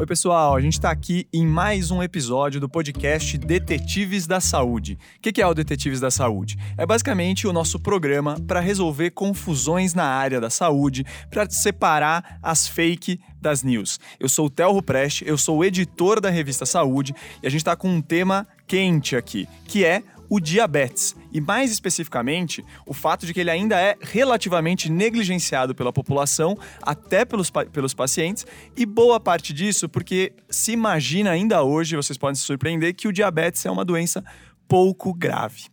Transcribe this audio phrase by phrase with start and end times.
[0.00, 4.98] Oi, pessoal, a gente está aqui em mais um episódio do podcast Detetives da Saúde.
[5.18, 6.56] O que é o Detetives da Saúde?
[6.78, 12.66] É basicamente o nosso programa para resolver confusões na área da saúde, para separar as
[12.66, 14.00] fake das news.
[14.18, 17.60] Eu sou o Telro Preste, eu sou o editor da revista Saúde e a gente
[17.60, 21.16] está com um tema quente aqui, que é o diabetes.
[21.32, 27.24] E mais especificamente, o fato de que ele ainda é relativamente negligenciado pela população, até
[27.24, 32.42] pelos, pelos pacientes, e boa parte disso porque se imagina ainda hoje, vocês podem se
[32.42, 34.24] surpreender, que o diabetes é uma doença
[34.68, 35.64] pouco grave.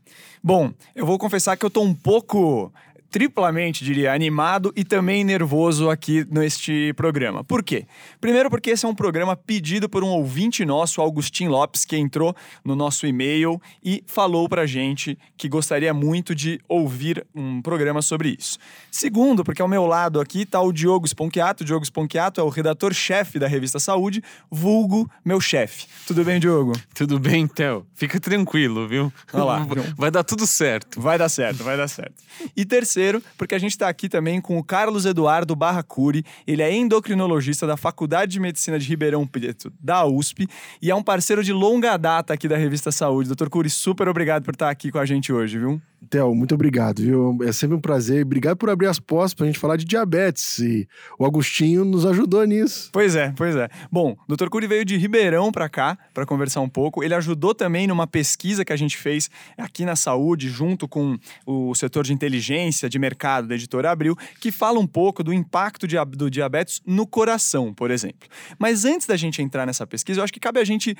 [0.43, 2.73] Bom, eu vou confessar que eu tô um pouco
[3.09, 7.43] triplamente, diria, animado e também nervoso aqui neste programa.
[7.43, 7.85] Por quê?
[8.19, 12.35] Primeiro, porque esse é um programa pedido por um ouvinte nosso, Augustin Lopes, que entrou
[12.63, 18.35] no nosso e-mail e falou pra gente que gostaria muito de ouvir um programa sobre
[18.37, 18.57] isso.
[18.91, 21.63] Segundo, porque ao meu lado aqui está o Diogo Sponchiato.
[21.63, 25.87] O Diogo Sponchiato é o redator-chefe da revista Saúde, vulgo meu chefe.
[26.05, 26.73] Tudo bem, Diogo?
[26.93, 27.85] Tudo bem, Theo.
[27.93, 29.13] Fica tranquilo, viu?
[29.33, 29.67] Olha lá.
[29.95, 30.99] Vai dar tudo certo.
[30.99, 32.13] Vai dar certo, vai dar certo.
[32.55, 32.97] E terceiro,
[33.37, 36.23] porque a gente está aqui também com o Carlos Eduardo Barracuri.
[36.45, 40.47] Ele é endocrinologista da Faculdade de Medicina de Ribeirão Preto, da USP,
[40.81, 43.29] e é um parceiro de longa data aqui da revista Saúde.
[43.29, 45.81] Doutor Curi, super obrigado por estar aqui com a gente hoje, viu?
[46.09, 47.37] Theo, muito obrigado, viu?
[47.43, 48.23] É sempre um prazer.
[48.23, 50.59] Obrigado por abrir as portas para a gente falar de diabetes.
[50.59, 52.89] E o Agostinho nos ajudou nisso.
[52.93, 53.67] Pois é, pois é.
[53.91, 54.47] Bom, o Dr.
[54.47, 57.03] Curi veio de Ribeirão para cá para conversar um pouco.
[57.03, 61.73] Ele ajudou também numa pesquisa que a gente fez aqui na saúde, junto com o
[61.75, 66.29] setor de inteligência de mercado da editora Abril, que fala um pouco do impacto do
[66.29, 68.29] diabetes no coração, por exemplo.
[68.57, 70.95] Mas antes da gente entrar nessa pesquisa, eu acho que cabe a gente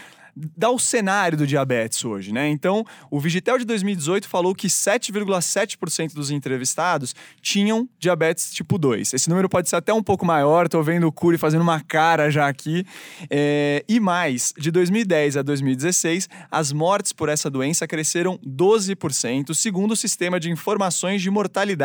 [0.56, 2.48] dar o cenário do diabetes hoje, né?
[2.48, 9.14] Então, o Vigitel de 2018 falou que 7,7% dos entrevistados tinham diabetes tipo 2.
[9.14, 12.30] Esse número pode ser até um pouco maior, tô vendo o Curi fazendo uma cara
[12.30, 12.86] já aqui.
[13.30, 19.92] É, e mais, de 2010 a 2016, as mortes por essa doença cresceram 12%, segundo
[19.92, 21.77] o Sistema de Informações de Mortalidade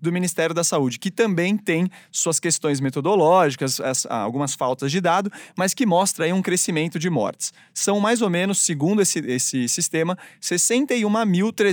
[0.00, 5.30] do Ministério da Saúde, que também tem suas questões metodológicas, as, algumas faltas de dado,
[5.56, 7.52] mas que mostra aí um crescimento de mortes.
[7.72, 11.70] São mais ou menos, segundo esse, esse sistema, 61.390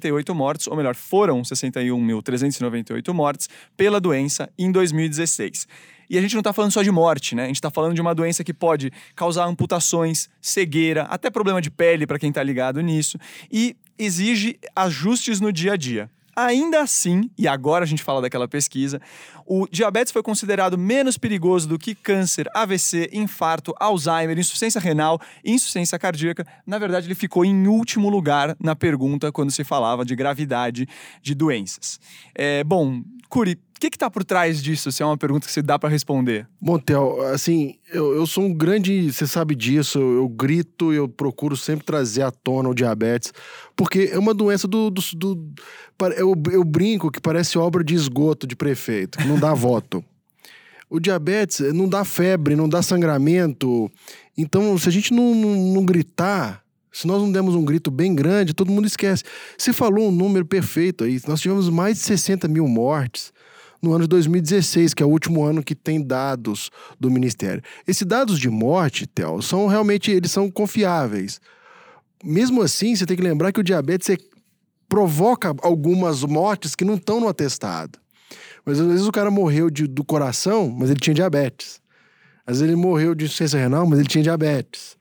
[0.00, 5.66] 398 mortes, ou melhor, foram 61.398 mortes pela doença em 2016.
[6.08, 7.44] E a gente não está falando só de morte, né?
[7.44, 11.70] A gente está falando de uma doença que pode causar amputações, cegueira, até problema de
[11.70, 13.16] pele para quem está ligado nisso,
[13.50, 16.10] e exige ajustes no dia a dia.
[16.46, 19.00] Ainda assim, e agora a gente fala daquela pesquisa,
[19.46, 25.52] o diabetes foi considerado menos perigoso do que câncer, AVC, infarto, Alzheimer, insuficiência renal e
[25.52, 26.46] insuficiência cardíaca.
[26.66, 30.88] Na verdade, ele ficou em último lugar na pergunta quando se falava de gravidade
[31.22, 32.00] de doenças.
[32.34, 34.92] É, bom, Curi, que está por trás disso?
[34.92, 36.46] Se é uma pergunta que você dá para responder.
[36.60, 39.10] Montel, assim, eu, eu sou um grande.
[39.10, 43.32] Você sabe disso, eu, eu, grito, eu procuro sempre trazer à tona o diabetes,
[43.74, 44.90] porque é uma doença do.
[44.90, 45.54] do, do
[46.16, 50.04] eu, eu brinco que parece obra de esgoto de prefeito, que não dá voto.
[50.90, 53.90] O diabetes não dá febre, não dá sangramento.
[54.36, 58.14] Então, se a gente não, não, não gritar, se nós não demos um grito bem
[58.14, 59.22] grande, todo mundo esquece.
[59.56, 61.20] Você falou um número perfeito aí.
[61.28, 63.32] Nós tivemos mais de 60 mil mortes
[63.82, 67.62] no ano de 2016, que é o último ano que tem dados do Ministério.
[67.86, 71.40] Esses dados de morte, Theo, são realmente eles são confiáveis.
[72.22, 74.08] Mesmo assim, você tem que lembrar que o diabetes
[74.88, 77.98] provoca algumas mortes que não estão no atestado.
[78.64, 81.80] Mas às vezes o cara morreu de, do coração, mas ele tinha diabetes.
[82.46, 84.98] Às vezes ele morreu de insuficiência renal, mas ele tinha diabetes.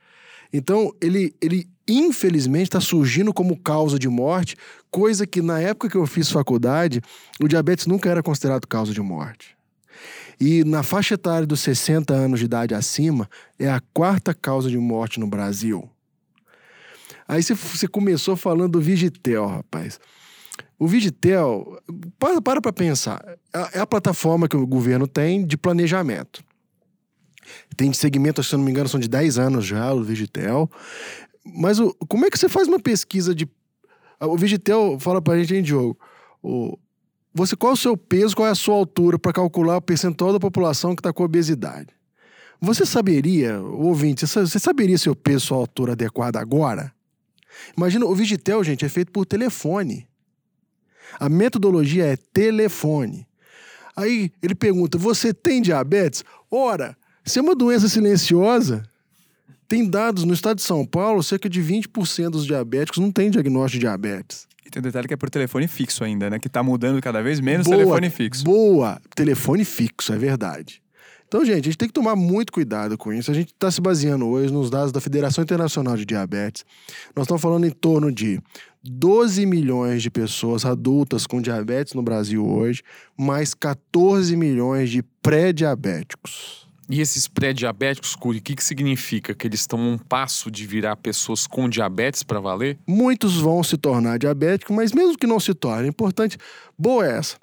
[0.53, 4.55] Então, ele, ele infelizmente está surgindo como causa de morte,
[4.91, 7.01] coisa que na época que eu fiz faculdade,
[7.41, 9.57] o diabetes nunca era considerado causa de morte.
[10.39, 14.77] E na faixa etária dos 60 anos de idade acima, é a quarta causa de
[14.77, 15.89] morte no Brasil.
[17.27, 19.99] Aí você começou falando do Vigitel, rapaz.
[20.79, 21.77] O Vigitel,
[22.17, 23.21] para para pensar,
[23.53, 26.43] é, é a plataforma que o governo tem de planejamento.
[27.75, 30.69] Tem de segmento, se não me engano, são de 10 anos já, o Vigitel.
[31.45, 33.47] Mas o, como é que você faz uma pesquisa de.
[34.21, 35.97] O Vigitel fala pra gente, hein, Diogo?
[36.43, 36.77] O,
[37.33, 40.33] você, qual é o seu peso, qual é a sua altura para calcular o percentual
[40.33, 41.87] da população que está com obesidade?
[42.59, 46.93] Você saberia, ouvinte, você saberia seu peso, sua altura adequada agora?
[47.77, 50.07] Imagina, o Vigitel, gente, é feito por telefone.
[51.19, 53.27] A metodologia é telefone.
[53.95, 56.23] Aí ele pergunta: você tem diabetes?
[56.51, 58.83] Ora, se é uma doença silenciosa,
[59.69, 63.79] tem dados no estado de São Paulo, cerca de 20% dos diabéticos não tem diagnóstico
[63.79, 64.47] de diabetes.
[64.65, 66.39] E tem um detalhe que é por telefone fixo ainda, né?
[66.39, 68.43] Que está mudando cada vez menos boa, telefone fixo.
[68.43, 68.99] Boa!
[69.15, 70.81] Telefone fixo, é verdade.
[71.27, 73.29] Então, gente, a gente tem que tomar muito cuidado com isso.
[73.29, 76.65] A gente está se baseando hoje nos dados da Federação Internacional de Diabetes.
[77.15, 78.41] Nós estamos falando em torno de
[78.83, 82.81] 12 milhões de pessoas adultas com diabetes no Brasil hoje,
[83.15, 86.68] mais 14 milhões de pré-diabéticos.
[86.89, 89.35] E esses pré-diabéticos, Curi, o que, que significa?
[89.35, 92.79] Que eles estão um passo de virar pessoas com diabetes para valer?
[92.87, 96.35] Muitos vão se tornar diabéticos, mas mesmo que não se tornem, é importante.
[96.75, 97.37] Boa é essa.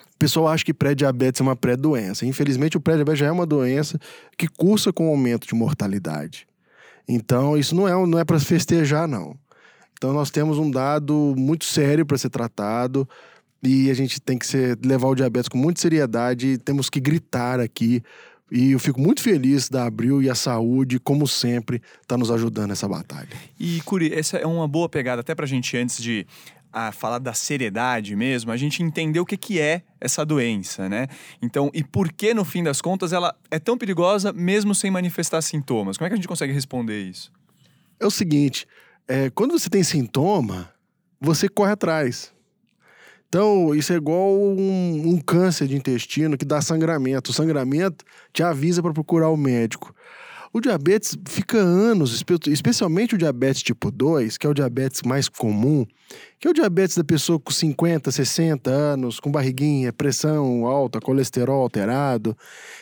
[0.00, 2.24] O pessoal acha que pré-diabetes é uma pré-doença.
[2.24, 4.00] Infelizmente, o pré-diabetes já é uma doença
[4.38, 6.48] que cursa com aumento de mortalidade.
[7.06, 9.36] Então, isso não é, não é para festejar, não.
[9.92, 13.06] Então, nós temos um dado muito sério para ser tratado
[13.62, 16.56] e a gente tem que ser, levar o diabetes com muita seriedade.
[16.56, 18.02] Temos que gritar aqui
[18.50, 22.68] e eu fico muito feliz da Abril e a saúde, como sempre, está nos ajudando
[22.68, 23.28] nessa batalha.
[23.58, 26.26] E, Curi, essa é uma boa pegada até para a gente, antes de
[26.72, 31.08] a falar da seriedade mesmo, a gente entender o que, que é essa doença, né?
[31.40, 35.40] Então, e por que, no fim das contas, ela é tão perigosa mesmo sem manifestar
[35.40, 35.96] sintomas?
[35.96, 37.32] Como é que a gente consegue responder isso?
[37.98, 38.66] É o seguinte,
[39.08, 40.70] é, quando você tem sintoma,
[41.18, 42.35] você corre atrás.
[43.28, 47.30] Então, isso é igual um, um, câncer de intestino que dá sangramento.
[47.30, 49.94] O sangramento te avisa para procurar o médico.
[50.52, 55.84] O diabetes fica anos, especialmente o diabetes tipo 2, que é o diabetes mais comum,
[56.40, 61.60] que é o diabetes da pessoa com 50, 60 anos, com barriguinha, pressão alta, colesterol
[61.60, 62.34] alterado.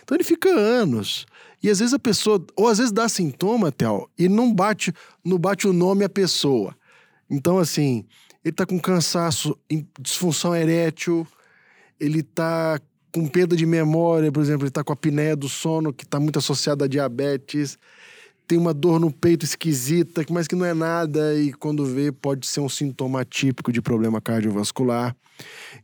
[0.05, 1.27] Então ele fica anos.
[1.61, 4.93] E às vezes a pessoa, ou às vezes dá sintoma, Théo, e não bate,
[5.25, 6.77] não bate o nome à pessoa.
[7.29, 8.05] Então, assim,
[8.45, 9.57] ele está com cansaço,
[9.99, 11.27] disfunção erétil,
[11.99, 12.79] ele está
[13.13, 16.19] com perda de memória, por exemplo, ele está com a apneia do sono, que está
[16.19, 17.79] muito associada a diabetes,
[18.47, 22.47] tem uma dor no peito esquisita, mas que não é nada, e quando vê, pode
[22.47, 25.17] ser um sintoma típico de problema cardiovascular.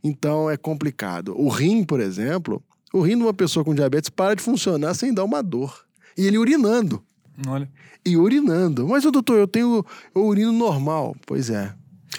[0.03, 1.33] Então é complicado.
[1.37, 2.61] O rim, por exemplo,
[2.93, 5.85] o rim de uma pessoa com diabetes para de funcionar sem dar uma dor.
[6.17, 7.03] E ele urinando.
[7.47, 7.69] Olha.
[8.05, 8.87] E urinando.
[8.87, 11.15] Mas, doutor, eu tenho eu urino normal.
[11.25, 11.73] Pois é.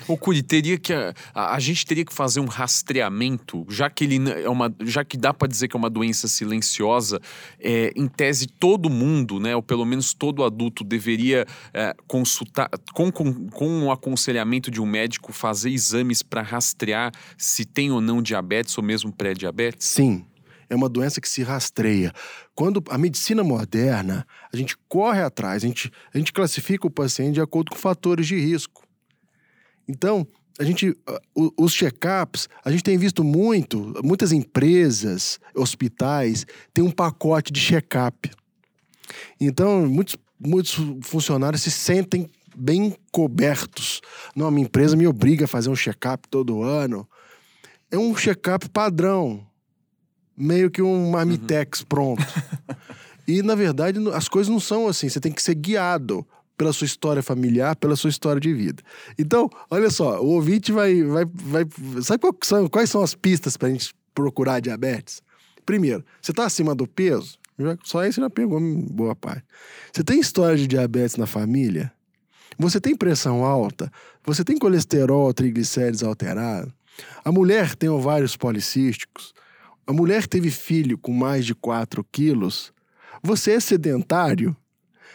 [0.08, 0.92] Ô, Curi, teria que.
[0.92, 1.14] A,
[1.54, 4.74] a, gente teria que fazer um rastreamento, já que ele é uma.
[4.80, 7.20] Já que dá para dizer que é uma doença silenciosa,
[7.60, 9.54] é, em tese, todo mundo, né?
[9.54, 14.86] Ou pelo menos todo adulto, deveria é, consultar, com, com, com o aconselhamento de um
[14.86, 19.86] médico, fazer exames para rastrear se tem ou não diabetes ou mesmo pré-diabetes?
[19.86, 20.24] Sim
[20.68, 22.10] é uma doença que se rastreia.
[22.54, 27.34] Quando a medicina moderna, a gente corre atrás, a gente, a gente classifica o paciente
[27.34, 28.82] de acordo com fatores de risco.
[29.88, 30.26] Então,
[30.58, 30.96] a gente,
[31.34, 38.30] os check-ups, a gente tem visto muito, muitas empresas, hospitais, têm um pacote de check-up.
[39.40, 44.00] Então, muitos, muitos funcionários se sentem bem cobertos.
[44.36, 47.08] Não, a minha empresa me obriga a fazer um check-up todo ano.
[47.90, 49.44] É um check-up padrão,
[50.36, 51.86] meio que um marmitex uhum.
[51.86, 52.22] pronto.
[53.26, 55.08] e, na verdade, as coisas não são assim.
[55.08, 56.26] Você tem que ser guiado
[56.62, 58.84] pela sua história familiar, pela sua história de vida.
[59.18, 61.02] Então, olha só, o ouvinte vai.
[61.02, 61.64] vai, vai
[62.00, 65.20] sabe quais são, quais são as pistas para a gente procurar diabetes?
[65.66, 67.36] Primeiro, você está acima do peso?
[67.82, 69.44] Só isso já pegou boa parte.
[69.92, 71.92] Você tem história de diabetes na família?
[72.56, 73.90] Você tem pressão alta?
[74.24, 76.72] Você tem colesterol, triglicéridos alterado?
[77.24, 79.34] A mulher tem ovários policísticos?
[79.84, 82.72] A mulher teve filho com mais de 4 quilos?
[83.20, 84.56] Você é sedentário?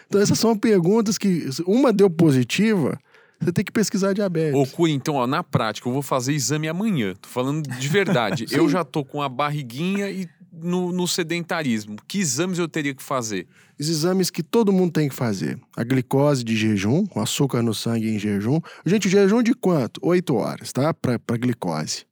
[0.07, 2.97] Então, essas são perguntas que, uma deu positiva,
[3.39, 4.55] você tem que pesquisar diabetes.
[4.55, 7.13] Ô, Cui, então, ó, na prática, eu vou fazer exame amanhã.
[7.21, 8.45] Tô falando de verdade.
[8.51, 11.97] eu já tô com a barriguinha e no, no, sedentarismo.
[12.07, 13.47] Que exames eu teria que fazer?
[13.79, 15.59] Os exames que todo mundo tem que fazer.
[15.75, 18.59] A glicose de jejum, o açúcar no sangue em jejum.
[18.85, 19.99] Gente, jejum de quanto?
[20.03, 20.93] Oito horas, tá?
[20.93, 22.05] Para glicose.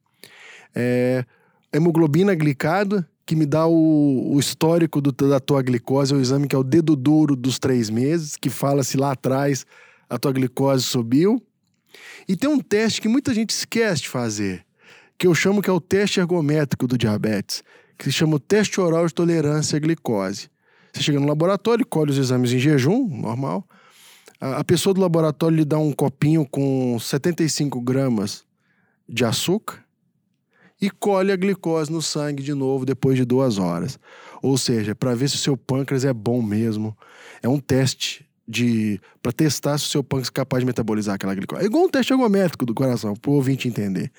[0.74, 1.24] É,
[1.72, 6.46] hemoglobina glicada, que me dá o, o histórico do, da tua glicose, é o exame
[6.46, 9.66] que é o dedo duro dos três meses, que fala se lá atrás
[10.08, 11.42] a tua glicose subiu.
[12.28, 14.64] E tem um teste que muita gente esquece de fazer,
[15.18, 17.64] que eu chamo que é o teste ergométrico do diabetes,
[17.98, 20.48] que se chama o teste oral de tolerância à glicose.
[20.92, 23.66] Você chega no laboratório, colhe os exames em jejum, normal.
[24.40, 28.44] A, a pessoa do laboratório lhe dá um copinho com 75 gramas
[29.08, 29.85] de açúcar
[30.80, 33.98] e colhe a glicose no sangue de novo depois de duas horas.
[34.42, 36.96] Ou seja, para ver se o seu pâncreas é bom mesmo.
[37.42, 41.34] É um teste de para testar se o seu pâncreas é capaz de metabolizar aquela
[41.34, 41.62] glicose.
[41.62, 44.10] É igual um teste ergométrico do coração, para o ouvinte entender.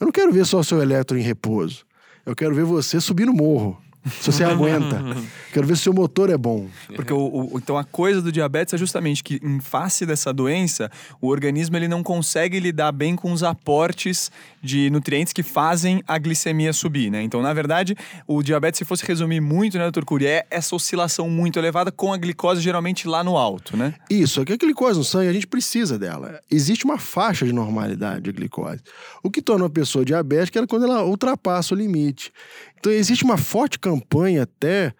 [0.00, 1.84] Eu não quero ver só o seu elétron em repouso.
[2.24, 3.80] Eu quero ver você subir no morro.
[4.20, 5.02] Se você aguenta.
[5.52, 6.68] Quero ver se o seu motor é bom.
[6.94, 7.18] Porque o,
[7.54, 11.76] o- então a coisa do diabetes é justamente que em face dessa doença, o organismo
[11.76, 14.30] ele não consegue lidar bem com os aportes
[14.62, 17.22] de nutrientes que fazem a glicemia subir, né?
[17.22, 17.96] Então, na verdade,
[18.26, 22.12] o diabetes, se fosse resumir muito, né, doutor Cury, é essa oscilação muito elevada com
[22.12, 23.94] a glicose geralmente lá no alto, né?
[24.10, 26.40] Isso, aqui a glicose no sangue, a gente precisa dela.
[26.50, 28.80] Existe uma faixa de normalidade de glicose.
[29.22, 32.32] O que torna uma pessoa diabética é quando ela ultrapassa o limite.
[32.78, 34.94] Então, existe uma forte campanha até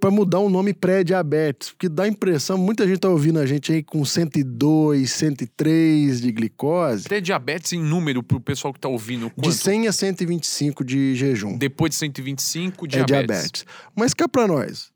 [0.00, 3.72] para mudar o nome pré-diabetes, porque dá a impressão, muita gente tá ouvindo a gente
[3.72, 9.26] aí com 102, 103 de glicose, Até diabetes em número pro pessoal que tá ouvindo.
[9.26, 9.52] de Quanto?
[9.52, 11.58] 100 a 125 de jejum.
[11.58, 13.26] Depois de 125, é diabetes.
[13.26, 13.66] diabetes.
[13.94, 14.90] Mas cá pra nós,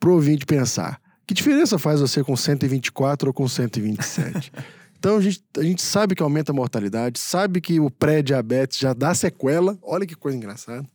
[0.00, 4.50] pro ouvinte pensar, que diferença faz você com 124 ou com 127?
[4.98, 8.92] então a gente, a gente sabe que aumenta a mortalidade, sabe que o pré-diabetes já
[8.92, 10.88] dá sequela, olha que coisa engraçada.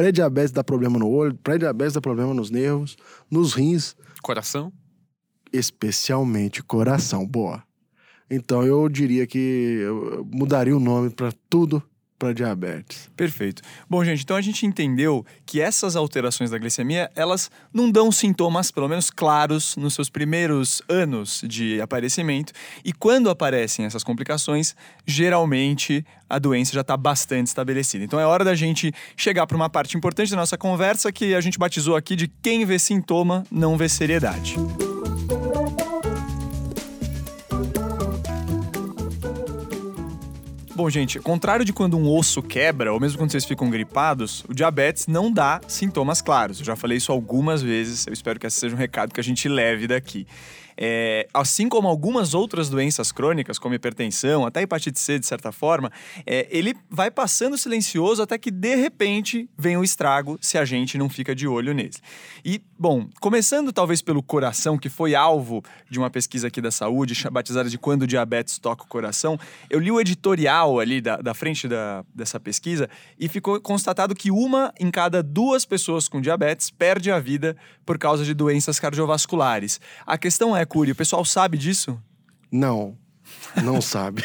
[0.00, 2.96] Pré-diabetes dá problema no olho, pré-diabetes dá problema nos nervos,
[3.30, 4.72] nos rins, Coração?
[5.52, 7.26] especialmente coração.
[7.26, 7.62] Boa.
[8.30, 11.82] Então eu diria que eu mudaria o nome para tudo
[12.20, 13.10] para diabetes.
[13.16, 13.62] Perfeito.
[13.88, 18.70] Bom, gente, então a gente entendeu que essas alterações da glicemia, elas não dão sintomas,
[18.70, 22.52] pelo menos claros, nos seus primeiros anos de aparecimento.
[22.84, 28.04] E quando aparecem essas complicações, geralmente a doença já está bastante estabelecida.
[28.04, 31.40] Então é hora da gente chegar para uma parte importante da nossa conversa que a
[31.40, 34.56] gente batizou aqui de quem vê sintoma não vê seriedade.
[40.80, 44.54] Bom, gente, contrário de quando um osso quebra, ou mesmo quando vocês ficam gripados, o
[44.54, 46.58] diabetes não dá sintomas claros.
[46.58, 49.22] Eu já falei isso algumas vezes, eu espero que esse seja um recado que a
[49.22, 50.26] gente leve daqui.
[50.82, 55.92] É, assim como algumas outras doenças crônicas, como hipertensão, até hepatite C, de certa forma,
[56.24, 60.96] é, ele vai passando silencioso até que, de repente, vem o estrago se a gente
[60.96, 61.90] não fica de olho nele.
[62.42, 67.14] E, bom, começando talvez pelo coração, que foi alvo de uma pesquisa aqui da saúde,
[67.30, 71.34] batizada de Quando o Diabetes Toca o Coração, eu li o editorial ali da, da
[71.34, 76.70] frente da, dessa pesquisa e ficou constatado que uma em cada duas pessoas com diabetes
[76.70, 79.80] perde a vida por causa de doenças cardiovasculares.
[80.06, 82.00] A questão é, Curi, o pessoal sabe disso?
[82.50, 82.96] Não,
[83.62, 84.22] não sabe.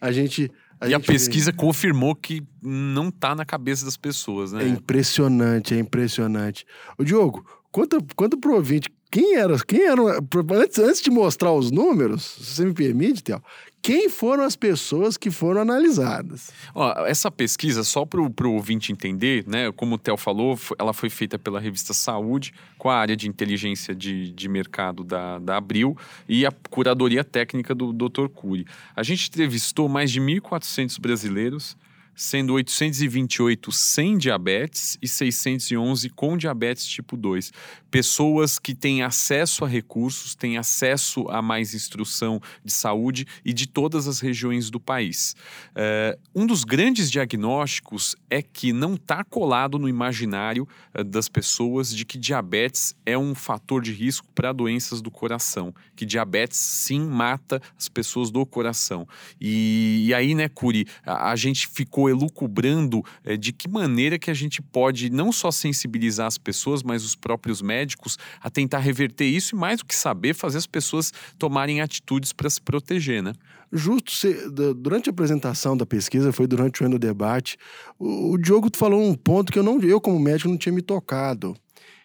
[0.00, 0.50] A gente.
[0.82, 4.64] e a gente- pesquisa confirmou que não tá na cabeça das pessoas, né?
[4.64, 6.64] É impressionante, é impressionante.
[6.98, 11.70] Ô, Diogo, conta, conta pro ouvinte, quem era, quem eram, antes, antes de mostrar os
[11.70, 13.42] números, se você me permite, Theo,
[13.82, 16.52] quem foram as pessoas que foram analisadas?
[16.74, 19.72] Ó, essa pesquisa, só para o ouvinte entender, né?
[19.72, 23.94] Como o Theo falou, ela foi feita pela revista Saúde, com a área de inteligência
[23.94, 25.96] de, de mercado da, da Abril
[26.28, 28.28] e a curadoria técnica do Dr.
[28.28, 28.66] Cury.
[28.94, 31.76] A gente entrevistou mais de 1.400 brasileiros,
[32.20, 37.50] sendo 828 sem diabetes e 611 com diabetes tipo 2.
[37.90, 43.66] Pessoas que têm acesso a recursos, têm acesso a mais instrução de saúde e de
[43.66, 45.34] todas as regiões do país.
[45.74, 51.94] É, um dos grandes diagnósticos é que não está colado no imaginário eh, das pessoas
[51.94, 57.00] de que diabetes é um fator de risco para doenças do coração, que diabetes sim
[57.00, 59.08] mata as pessoas do coração.
[59.40, 64.30] E, e aí, né, Curi, a, a gente ficou elucubrando eh, de que maneira que
[64.30, 69.24] a gente pode não só sensibilizar as pessoas, mas os próprios médicos a tentar reverter
[69.26, 73.32] isso e mais do que saber, fazer as pessoas tomarem atitudes para se proteger, né?
[73.72, 77.56] Justo, se- du- durante a apresentação da pesquisa, foi durante o ano do debate,
[77.98, 80.82] o, o Diogo falou um ponto que eu, não, eu como médico, não tinha me
[80.82, 81.56] tocado.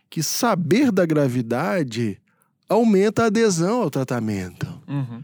[0.10, 2.20] Que saber da gravidade
[2.70, 4.68] aumenta a adesão ao tratamento.
[4.88, 5.24] Uhum.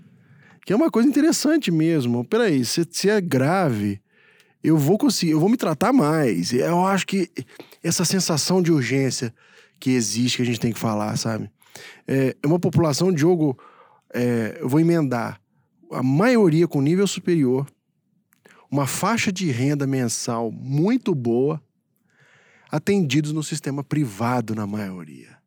[0.66, 2.26] Que é uma coisa interessante mesmo.
[2.26, 4.02] Peraí, se, se é grave,
[4.64, 6.54] eu vou conseguir, eu vou me tratar mais.
[6.54, 7.30] Eu acho que
[7.84, 9.34] essa sensação de urgência
[9.80, 11.50] que existe, que a gente tem que falar, sabe?
[12.08, 13.58] É é uma população, Diogo,
[14.14, 15.40] é, eu vou emendar,
[15.92, 17.66] a maioria com nível superior,
[18.70, 21.62] uma faixa de renda mensal muito boa,
[22.72, 25.38] atendidos no sistema privado na maioria.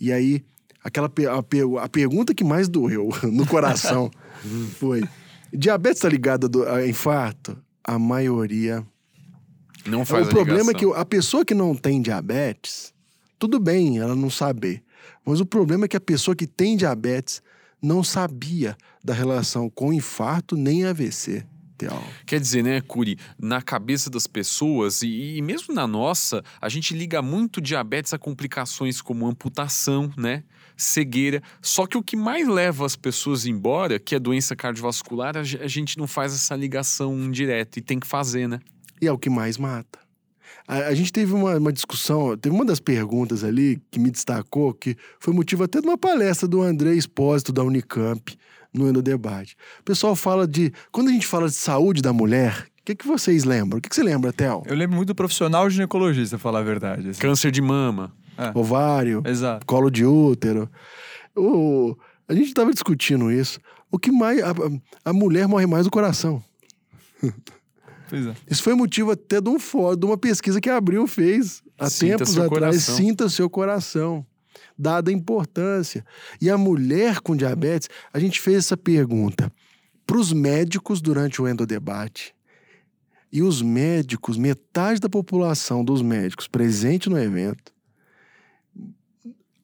[0.00, 0.42] E aí,
[0.82, 4.10] aquela a, a pergunta que mais doeu no coração
[4.78, 5.02] foi:
[5.52, 7.58] diabetes está ligado a do- a infarto?
[7.88, 8.86] A maioria.
[9.86, 12.92] Não É, faz o problema é que a pessoa que não tem diabetes,
[13.38, 14.82] tudo bem ela não saber.
[15.24, 17.42] Mas o problema é que a pessoa que tem diabetes
[17.80, 21.46] não sabia da relação com infarto nem AVC.
[21.78, 22.02] Theo.
[22.26, 26.92] Quer dizer, né, Curi, na cabeça das pessoas e, e mesmo na nossa, a gente
[26.92, 30.42] liga muito diabetes a complicações como amputação, né?
[30.76, 31.42] Cegueira.
[31.62, 35.66] Só que o que mais leva as pessoas embora, que é doença cardiovascular, a a
[35.68, 38.60] gente não faz essa ligação direta e tem que fazer, né?
[39.00, 39.98] E é o que mais mata.
[40.66, 44.74] A, a gente teve uma, uma, discussão, teve uma das perguntas ali que me destacou,
[44.74, 48.36] que foi motivo até de uma palestra do André Espósito da Unicamp
[48.78, 49.56] no Endo Debate.
[49.80, 50.72] O pessoal fala de.
[50.90, 53.78] Quando a gente fala de saúde da mulher, o que, que vocês lembram?
[53.78, 54.62] O que, que você lembra, Theo?
[54.64, 57.10] Eu lembro muito do profissional ginecologista, falar a verdade.
[57.10, 57.20] Assim.
[57.20, 58.12] Câncer de mama.
[58.38, 58.56] É.
[58.56, 59.22] Ovário.
[59.26, 59.66] Exato.
[59.66, 60.70] Colo de útero.
[61.36, 61.96] O,
[62.28, 63.60] a gente estava discutindo isso.
[63.90, 64.40] O que mais.
[64.42, 64.54] A,
[65.06, 66.42] a mulher morre mais do coração.
[68.08, 68.34] Pois é.
[68.48, 72.18] Isso foi motivo até de, um, de uma pesquisa que a Abril fez há Sinta
[72.18, 72.48] tempos atrás.
[72.48, 72.96] Coração.
[72.96, 74.26] Sinta seu coração.
[74.78, 76.04] Dada a importância.
[76.40, 79.52] E a mulher com diabetes, a gente fez essa pergunta
[80.06, 82.34] para os médicos durante o endodebate.
[83.30, 87.72] E os médicos, metade da população dos médicos presente no evento,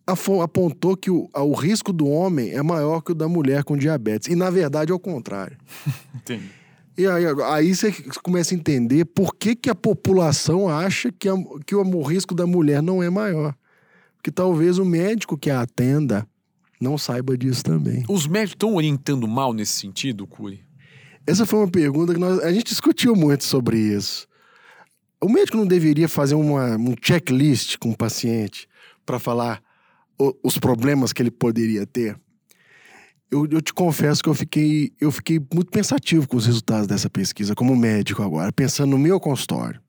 [0.07, 4.29] apontou que o, o risco do homem é maior que o da mulher com diabetes.
[4.29, 5.57] E, na verdade, é o contrário.
[6.15, 6.51] Entendi.
[6.97, 7.93] E aí, aí você
[8.23, 11.35] começa a entender por que, que a população acha que, a,
[11.67, 13.55] que o risco da mulher não é maior.
[14.25, 16.27] Porque talvez o médico que a atenda
[16.81, 18.07] não saiba disso também.
[18.09, 20.65] Os médicos estão orientando mal nesse sentido, Curi?
[21.27, 24.27] Essa foi uma pergunta que nós, a gente discutiu muito sobre isso.
[25.21, 28.67] O médico não deveria fazer uma, um checklist com o paciente
[29.05, 29.63] para falar
[30.19, 32.19] o, os problemas que ele poderia ter?
[33.31, 37.11] eu, eu, te confesso que eu fiquei, eu fiquei muito pensativo com os resultados dessa
[37.11, 39.83] pesquisa, como médico agora, pensando no meu consultório.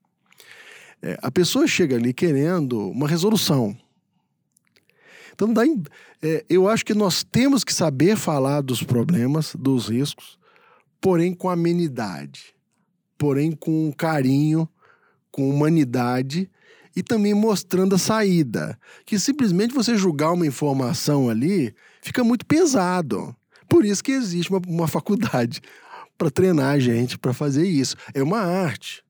[1.01, 3.77] É, a pessoa chega ali querendo uma resolução.
[5.36, 5.77] Então, daí,
[6.22, 10.39] é, eu acho que nós temos que saber falar dos problemas, dos riscos,
[11.01, 12.56] porém com amenidade,
[13.18, 14.68] porém com carinho,
[15.30, 16.50] com humanidade
[16.96, 18.80] e também mostrando a saída.
[19.06, 23.36] Que simplesmente você julgar uma informação ali fica muito pesado.
[23.68, 25.62] Por isso que existe uma, uma faculdade
[26.18, 27.98] para treinar a gente para fazer isso.
[28.13, 29.04] É uma arte.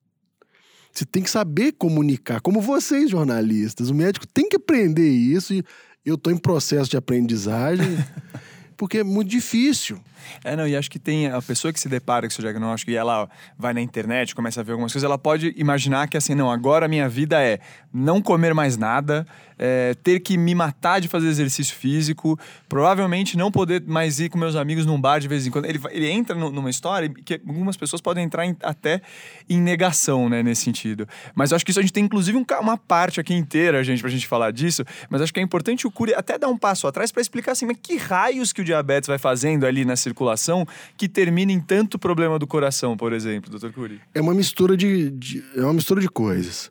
[0.92, 3.90] Você tem que saber comunicar, como vocês, jornalistas.
[3.90, 5.62] O médico tem que aprender isso e
[6.06, 7.98] eu estou em processo de aprendizagem,
[8.78, 9.98] porque é muito difícil.
[10.44, 12.96] É, não, e acho que tem a pessoa que se depara com esse diagnóstico e
[12.96, 16.50] ela vai na internet, começa a ver algumas coisas, ela pode imaginar que assim, não,
[16.50, 17.58] agora a minha vida é
[17.92, 19.26] não comer mais nada,
[19.58, 24.38] é, ter que me matar de fazer exercício físico, provavelmente não poder mais ir com
[24.38, 25.64] meus amigos num bar de vez em quando.
[25.64, 29.00] Ele, ele entra no, numa história que algumas pessoas podem entrar em, até
[29.48, 31.08] em negação, né, nesse sentido.
[31.34, 34.10] Mas acho que isso a gente tem inclusive um, uma parte aqui inteira, gente, pra
[34.10, 37.10] gente falar disso, mas acho que é importante o Cury até dar um passo atrás
[37.10, 40.66] para explicar assim, mas que raios que o diabetes vai fazendo ali na circulação
[40.96, 44.00] que termina em tanto problema do coração, por exemplo, doutor Cury?
[44.14, 46.70] É uma mistura de, de é uma mistura de coisas.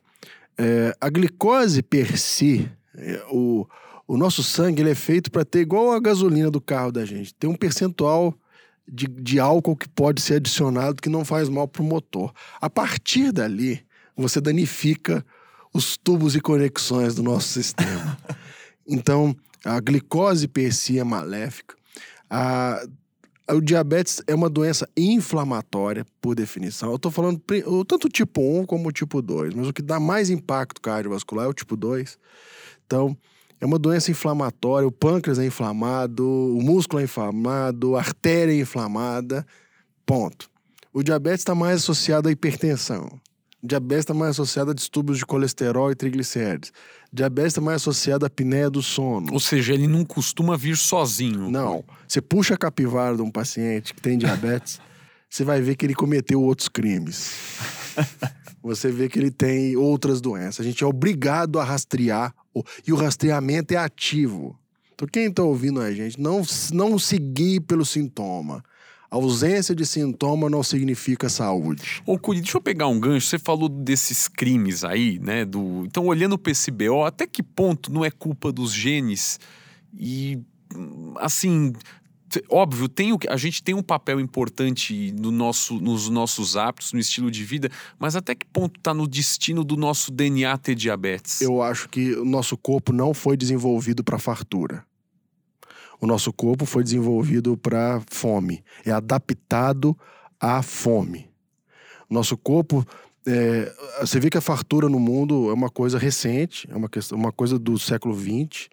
[0.57, 3.67] É, a glicose per si, é, o,
[4.07, 7.33] o nosso sangue ele é feito para ter igual a gasolina do carro da gente,
[7.33, 8.33] tem um percentual
[8.87, 12.31] de, de álcool que pode ser adicionado que não faz mal para o motor.
[12.61, 13.83] A partir dali,
[14.15, 15.25] você danifica
[15.73, 18.17] os tubos e conexões do nosso sistema.
[18.87, 21.75] então, a glicose per si é maléfica.
[22.29, 22.85] A,
[23.53, 26.89] o diabetes é uma doença inflamatória, por definição.
[26.89, 27.39] Eu estou falando
[27.87, 31.53] tanto tipo 1 como tipo 2, mas o que dá mais impacto cardiovascular é o
[31.53, 32.17] tipo 2.
[32.85, 33.15] Então,
[33.61, 38.59] é uma doença inflamatória, o pâncreas é inflamado, o músculo é inflamado, a artéria é
[38.59, 39.45] inflamada,
[40.05, 40.49] ponto.
[40.91, 43.07] O diabetes está mais associado à hipertensão.
[43.61, 46.71] O diabetes está mais associado a distúrbios de colesterol e triglicérides.
[47.15, 49.31] Diabetes está mais associado à apneia do sono.
[49.31, 51.49] Ou seja, ele não costuma vir sozinho.
[51.49, 51.81] Não.
[52.05, 54.81] Você puxa a capivara de um paciente que tem diabetes,
[55.29, 57.31] você vai ver que ele cometeu outros crimes.
[58.61, 60.59] você vê que ele tem outras doenças.
[60.59, 62.35] A gente é obrigado a rastrear,
[62.85, 64.59] e o rastreamento é ativo.
[64.93, 66.41] Então, quem está ouvindo a gente, não,
[66.73, 68.61] não seguir pelo sintoma.
[69.09, 72.01] A ausência de sintoma não significa saúde.
[72.05, 73.27] Ô, Curi, deixa eu pegar um gancho.
[73.27, 75.45] Você falou desses crimes aí, né?
[75.45, 75.83] Do...
[75.85, 79.39] Então, olhando o PCBO, até que ponto não é culpa dos genes?
[79.97, 80.39] E,
[81.17, 81.73] assim,
[82.49, 87.29] óbvio, tem a gente tem um papel importante no nosso, nos nossos hábitos, no estilo
[87.29, 91.41] de vida, mas até que ponto está no destino do nosso DNA ter diabetes?
[91.41, 94.83] Eu acho que o nosso corpo não foi desenvolvido para fartura.
[95.99, 99.97] O nosso corpo foi desenvolvido para fome, é adaptado
[100.39, 101.29] à fome.
[102.09, 102.85] Nosso corpo
[103.25, 107.17] é, você vê que a fartura no mundo é uma coisa recente, é uma, questão,
[107.17, 108.69] uma coisa do século XX,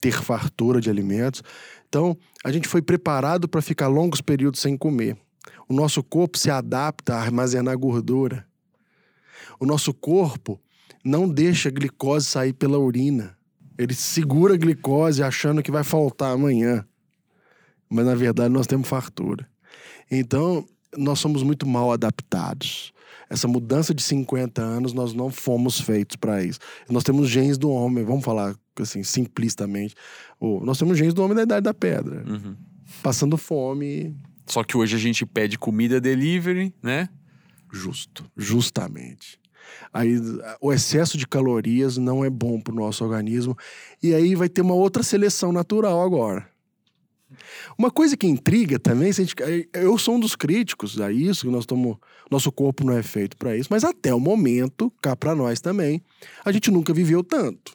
[0.00, 1.42] ter fartura de alimentos.
[1.88, 5.16] Então, a gente foi preparado para ficar longos períodos sem comer.
[5.68, 8.46] O nosso corpo se adapta a armazenar gordura.
[9.60, 10.60] O nosso corpo
[11.04, 13.36] não deixa a glicose sair pela urina.
[13.78, 16.84] Ele segura a glicose achando que vai faltar amanhã.
[17.88, 19.48] Mas na verdade nós temos fartura.
[20.10, 22.92] Então, nós somos muito mal adaptados.
[23.28, 26.58] Essa mudança de 50 anos, nós não fomos feitos para isso.
[26.90, 29.94] Nós temos genes do homem, vamos falar assim, simplistamente.
[30.40, 32.24] Nós temos genes do homem da idade da pedra.
[32.28, 32.54] Uhum.
[33.02, 34.14] Passando fome.
[34.46, 37.08] Só que hoje a gente pede comida delivery, né?
[37.72, 39.40] Justo, justamente.
[39.92, 40.16] Aí
[40.60, 43.56] o excesso de calorias não é bom para o nosso organismo.
[44.02, 46.52] E aí vai ter uma outra seleção natural agora.
[47.78, 49.34] Uma coisa que intriga também, gente,
[49.72, 51.96] eu sou um dos críticos a isso, que nós estamos,
[52.30, 56.02] nosso corpo não é feito para isso, mas até o momento, cá para nós também,
[56.44, 57.72] a gente nunca viveu tanto.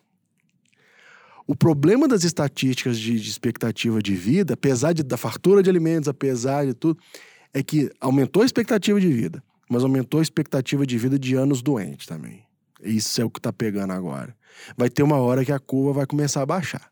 [1.47, 6.10] O problema das estatísticas de, de expectativa de vida, apesar de, da fartura de alimentos,
[6.10, 7.00] apesar de tudo,
[7.54, 11.62] é que aumentou a expectativa de vida, mas aumentou a expectativa de vida de anos
[11.62, 12.43] doentes também.
[12.82, 14.36] Isso é o que está pegando agora.
[14.75, 16.91] Vai ter uma hora que a curva vai começar a baixar.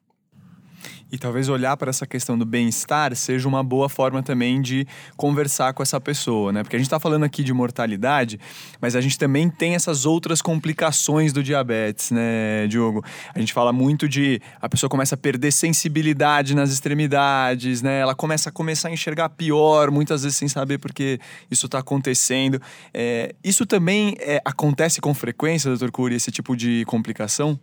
[1.12, 5.74] E talvez olhar para essa questão do bem-estar seja uma boa forma também de conversar
[5.74, 6.64] com essa pessoa, né?
[6.64, 8.40] Porque a gente está falando aqui de mortalidade,
[8.82, 13.04] mas a gente também tem essas outras complicações do diabetes, né, Diogo?
[13.34, 18.00] A gente fala muito de a pessoa começa a perder sensibilidade nas extremidades, né?
[18.00, 21.20] Ela começa a começar a enxergar pior, muitas vezes sem saber porque
[21.52, 22.60] isso está acontecendo.
[22.94, 27.60] É, isso também é, acontece com frequência, doutor Cury, esse tipo de complicação?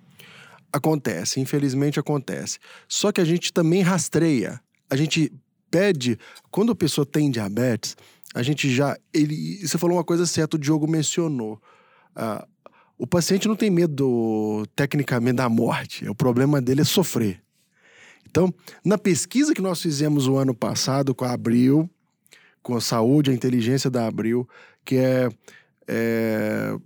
[0.72, 2.58] Acontece, infelizmente acontece.
[2.88, 4.60] Só que a gente também rastreia.
[4.88, 5.32] A gente
[5.70, 6.18] pede,
[6.50, 7.96] quando a pessoa tem diabetes,
[8.34, 8.96] a gente já.
[9.12, 11.60] Ele, você falou uma coisa certa, o Diogo mencionou.
[12.16, 12.46] Uh,
[12.98, 16.08] o paciente não tem medo, tecnicamente, da morte.
[16.08, 17.42] O problema dele é sofrer.
[18.30, 18.52] Então,
[18.84, 21.90] na pesquisa que nós fizemos o ano passado com a Abril,
[22.62, 24.48] com a saúde, a inteligência da Abril,
[24.84, 25.28] que é,
[25.86, 26.76] é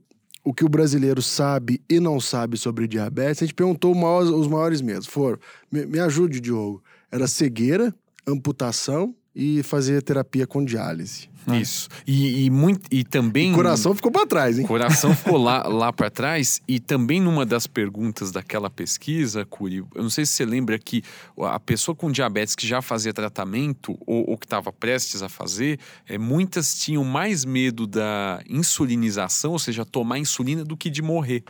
[0.47, 4.81] o que o brasileiro sabe e não sabe sobre diabetes, a gente perguntou os maiores
[4.81, 5.09] medos.
[5.09, 5.41] Foram,
[5.73, 6.81] me, me ajude, Diogo,
[7.11, 7.93] era cegueira,
[8.25, 11.29] amputação e fazer terapia com diálise.
[11.47, 11.61] Né?
[11.61, 11.89] Isso.
[12.05, 13.53] E, e, muito, e também.
[13.53, 14.65] O coração ficou para trás, hein?
[14.65, 16.61] O coração ficou lá, lá para trás.
[16.67, 21.03] E também numa das perguntas daquela pesquisa, Curi, eu não sei se você lembra que
[21.39, 25.79] a pessoa com diabetes que já fazia tratamento ou, ou que estava prestes a fazer,
[26.09, 31.45] é, muitas tinham mais medo da insulinização, ou seja, tomar insulina, do que de morrer.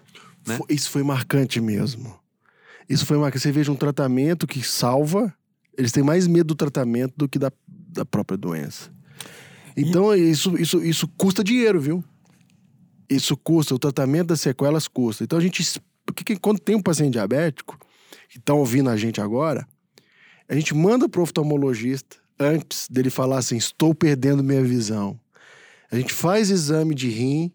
[0.46, 0.59] Né?
[0.68, 2.14] Isso foi marcante mesmo.
[2.88, 3.42] Isso foi marcante.
[3.42, 5.35] Você veja um tratamento que salva,
[5.76, 8.94] eles têm mais medo do tratamento do que da, da própria doença.
[9.76, 12.02] Então, isso, isso, isso custa dinheiro, viu?
[13.08, 15.22] Isso custa, o tratamento das sequelas custa.
[15.22, 15.80] Então, a gente.
[16.04, 17.78] Porque quando tem um paciente diabético,
[18.28, 19.66] que está ouvindo a gente agora,
[20.48, 25.18] a gente manda para o oftalmologista antes dele falar assim: estou perdendo minha visão.
[25.90, 27.52] A gente faz exame de rim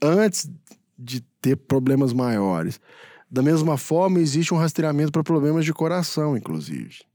[0.00, 0.50] antes
[0.98, 2.80] de ter problemas maiores.
[3.30, 7.07] Da mesma forma, existe um rastreamento para problemas de coração, inclusive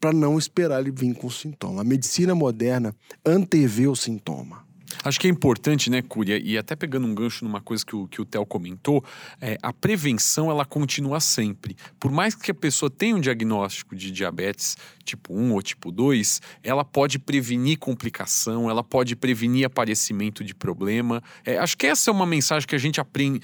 [0.00, 1.80] para não esperar ele vir com sintoma.
[1.80, 4.65] A medicina moderna antevê o sintoma.
[5.04, 8.06] Acho que é importante, né, Cúria, e até pegando um gancho numa coisa que o,
[8.08, 9.04] que o Theo comentou,
[9.40, 11.76] é, a prevenção ela continua sempre.
[11.98, 16.40] Por mais que a pessoa tenha um diagnóstico de diabetes tipo 1 ou tipo 2,
[16.62, 21.22] ela pode prevenir complicação, ela pode prevenir aparecimento de problema.
[21.44, 23.40] É, acho que essa é uma mensagem que a gente aprende,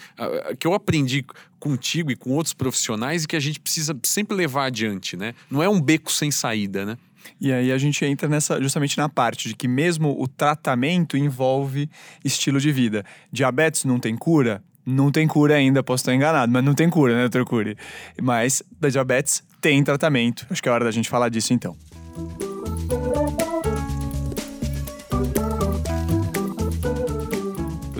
[0.58, 1.24] que eu aprendi
[1.62, 5.32] contigo e com outros profissionais e que a gente precisa sempre levar adiante, né?
[5.48, 6.98] Não é um beco sem saída, né?
[7.40, 11.88] E aí a gente entra nessa justamente na parte de que mesmo o tratamento envolve
[12.24, 13.04] estilo de vida.
[13.30, 14.62] Diabetes não tem cura?
[14.84, 17.76] Não tem cura ainda, posso estar enganado, mas não tem cura, né, doutor Cury?
[18.20, 20.44] Mas da diabetes tem tratamento.
[20.50, 21.76] Acho que é hora da gente falar disso então.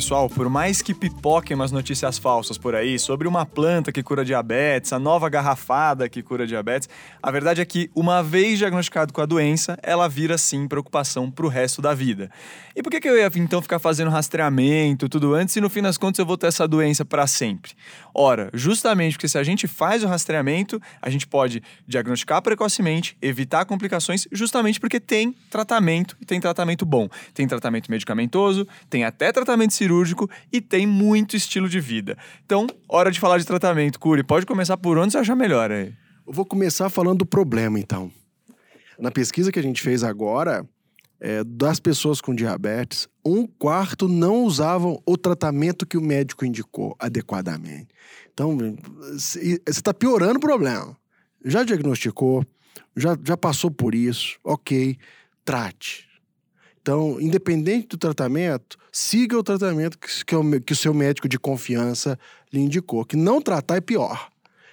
[0.03, 4.25] Pessoal, por mais que pipoquem umas notícias falsas por aí sobre uma planta que cura
[4.25, 6.89] diabetes, a nova garrafada que cura diabetes,
[7.23, 11.47] a verdade é que, uma vez diagnosticado com a doença, ela vira sim preocupação pro
[11.47, 12.33] resto da vida.
[12.75, 15.81] E por que, que eu ia então ficar fazendo rastreamento, tudo antes, e no fim
[15.81, 17.71] das contas eu vou ter essa doença para sempre?
[18.13, 23.65] Ora, justamente porque se a gente faz o rastreamento, a gente pode diagnosticar precocemente, evitar
[23.67, 27.09] complicações, justamente porque tem tratamento e tem tratamento bom.
[27.33, 32.17] Tem tratamento medicamentoso, tem até tratamento cirúrgico cirúrgico e tem muito estilo de vida.
[32.45, 34.01] Então, hora de falar de tratamento.
[34.01, 35.93] Curi, pode começar por onde você achar melhor aí.
[36.27, 38.11] Eu vou começar falando do problema, então.
[38.99, 40.67] Na pesquisa que a gente fez agora,
[41.21, 46.97] é, das pessoas com diabetes, um quarto não usavam o tratamento que o médico indicou
[46.99, 47.89] adequadamente.
[48.33, 48.57] Então,
[49.13, 50.97] você está piorando o problema.
[51.45, 52.45] Já diagnosticou,
[52.97, 54.97] já, já passou por isso, ok,
[55.45, 56.12] trate.
[56.83, 61.39] Então, independente do tratamento, siga o tratamento que, que, o, que o seu médico de
[61.39, 62.19] confiança
[62.53, 63.05] lhe indicou.
[63.05, 64.29] Que não tratar é pior.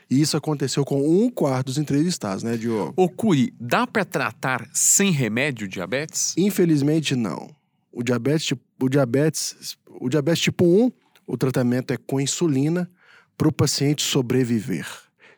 [0.09, 2.93] E isso aconteceu com um quarto dos entrevistados, né, Diogo?
[2.97, 6.33] Ô, Curi, dá para tratar sem remédio diabetes?
[6.35, 7.55] Infelizmente, não.
[7.91, 10.91] o diabetes, o diabetes, o diabetes tipo 1,
[11.27, 12.89] o tratamento é com insulina
[13.37, 14.87] para o paciente sobreviver.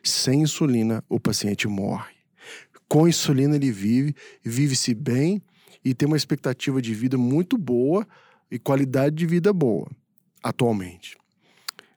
[0.02, 2.14] Sem insulina, o paciente morre.
[2.88, 5.42] Com insulina, ele vive, vive-se bem
[5.84, 8.06] e tem uma expectativa de vida muito boa
[8.50, 9.88] e qualidade de vida boa,
[10.42, 11.16] atualmente.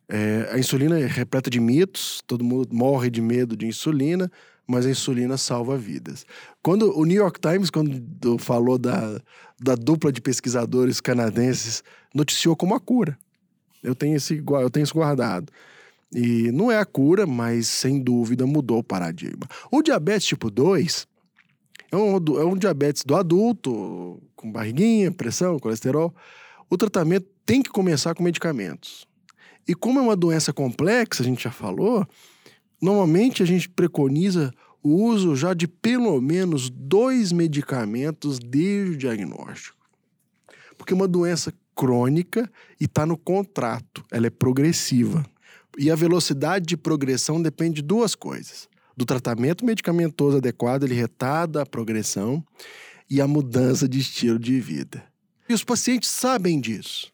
[0.08, 4.32] É, a insulina é repleta de mitos, todo mundo morre de medo de insulina,
[4.68, 6.26] mas a insulina salva vidas.
[6.62, 9.20] Quando o New York Times, quando falou da,
[9.60, 13.18] da dupla de pesquisadores canadenses, noticiou como a cura.
[13.84, 15.52] Eu tenho, esse, eu tenho isso guardado.
[16.14, 19.48] E não é a cura, mas sem dúvida mudou o paradigma.
[19.72, 21.08] O diabetes tipo 2
[21.92, 26.14] é um, é um diabetes do adulto, com barriguinha, pressão, colesterol.
[26.70, 29.08] O tratamento tem que começar com medicamentos.
[29.68, 32.06] E como é uma doença complexa, a gente já falou,
[32.82, 39.78] normalmente a gente preconiza o uso já de pelo menos dois medicamentos desde o diagnóstico.
[40.78, 45.26] Porque é uma doença crônica e está no contrato, ela é progressiva.
[45.78, 51.62] E a velocidade de progressão depende de duas coisas: do tratamento medicamentoso adequado, ele retarda
[51.62, 52.44] a progressão,
[53.10, 55.04] e a mudança de estilo de vida.
[55.48, 57.12] E os pacientes sabem disso.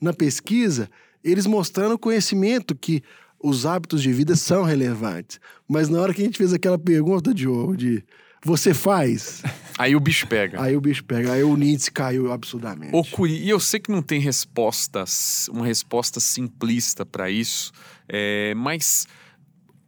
[0.00, 0.90] Na pesquisa,
[1.24, 3.02] eles mostrando conhecimento que
[3.42, 5.40] os hábitos de vida são relevantes.
[5.66, 8.04] Mas na hora que a gente fez aquela pergunta, Diogo, de
[8.44, 9.42] você faz,
[9.78, 10.62] Aí o bicho pega.
[10.62, 12.94] aí o bicho pega, aí o índice caiu absurdamente.
[12.94, 17.72] Ô, Curi, e eu sei que não tem respostas, uma resposta simplista para isso,
[18.06, 19.06] é, mas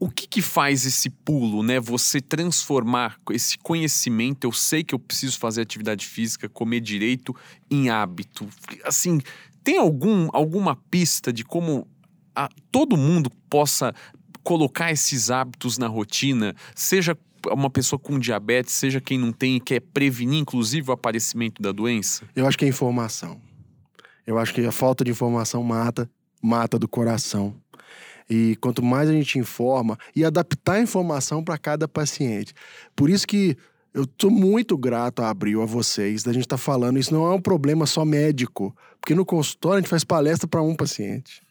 [0.04, 1.80] o que que faz esse pulo, né?
[1.80, 7.34] Você transformar esse conhecimento, eu sei que eu preciso fazer atividade física, comer direito,
[7.70, 8.46] em hábito.
[8.84, 9.20] Assim,
[9.62, 11.86] tem algum, alguma pista de como
[12.36, 13.94] a- todo mundo possa
[14.42, 17.16] colocar esses hábitos na rotina, seja
[17.50, 21.72] uma pessoa com diabetes, seja quem não tem e quer prevenir, inclusive, o aparecimento da
[21.72, 22.28] doença?
[22.36, 23.40] Eu acho que é informação.
[24.26, 26.10] Eu acho que a falta de informação mata,
[26.42, 27.54] mata do coração.
[28.28, 32.54] E quanto mais a gente informa e adaptar a informação para cada paciente.
[32.96, 33.56] Por isso que
[33.92, 36.98] eu tô muito grato a Abril, a vocês, da gente estar falando.
[36.98, 40.62] Isso não é um problema só médico, porque no consultório a gente faz palestra para
[40.62, 41.42] um paciente.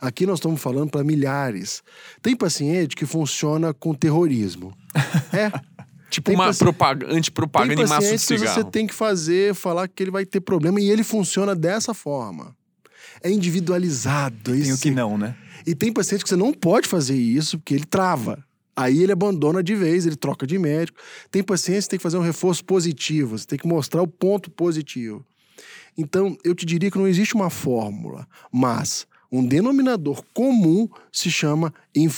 [0.00, 1.82] Aqui nós estamos falando para milhares.
[2.20, 4.72] Tem paciente que funciona com terrorismo.
[5.32, 5.50] É.
[6.10, 8.54] Tipo Tem uma paci- propaga- antipropaganda em maço de pacientes que cigarro.
[8.62, 12.54] você tem que fazer, falar que ele vai ter problema e ele funciona dessa forma.
[13.22, 14.52] É individualizado.
[14.52, 15.36] Tem o que não, né?
[15.66, 18.44] E tem paciente que você não pode fazer isso porque ele trava.
[18.74, 20.98] Aí ele abandona de vez, ele troca de médico.
[21.30, 24.50] Tem pacientes que tem que fazer um reforço positivo, você tem que mostrar o ponto
[24.50, 25.24] positivo.
[25.96, 31.72] Então, eu te diria que não existe uma fórmula, mas um denominador comum se chama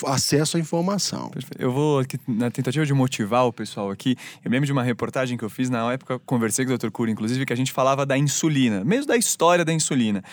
[0.06, 1.30] acesso à informação.
[1.30, 1.62] Perfeito.
[1.62, 5.38] Eu vou, aqui, na tentativa de motivar o pessoal aqui, eu lembro de uma reportagem
[5.38, 6.90] que eu fiz na época, conversei com o Dr.
[6.90, 10.24] Cury, inclusive, que a gente falava da insulina, mesmo da história da insulina.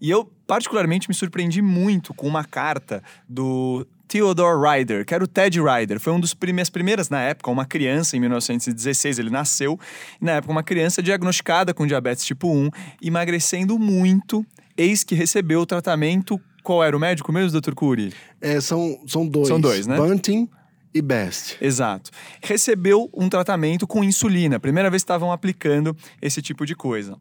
[0.00, 5.28] E eu, particularmente, me surpreendi muito com uma carta do Theodore Ryder, que era o
[5.28, 6.00] Ted Ryder.
[6.00, 9.78] Foi um dos primeiras primeiras na época, uma criança em 1916, ele nasceu,
[10.20, 12.70] na época uma criança diagnosticada com diabetes tipo 1,
[13.02, 14.44] emagrecendo muito,
[14.76, 16.40] eis que recebeu o tratamento.
[16.62, 17.74] Qual era o médico mesmo, Dr.
[17.74, 18.12] Cury?
[18.40, 19.48] É, são, são dois.
[19.48, 19.96] São dois, né?
[19.96, 20.48] Bunting
[20.94, 21.56] e Best.
[21.60, 22.10] Exato.
[22.40, 24.60] Recebeu um tratamento com insulina.
[24.60, 27.18] Primeira vez que estavam aplicando esse tipo de coisa.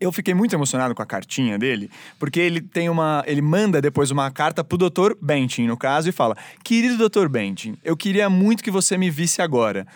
[0.00, 3.22] Eu fiquei muito emocionado com a cartinha dele, porque ele tem uma.
[3.26, 5.14] Ele manda depois uma carta pro Dr.
[5.22, 7.28] Bentin, no caso, e fala: Querido Dr.
[7.28, 9.86] Bentin, eu queria muito que você me visse agora.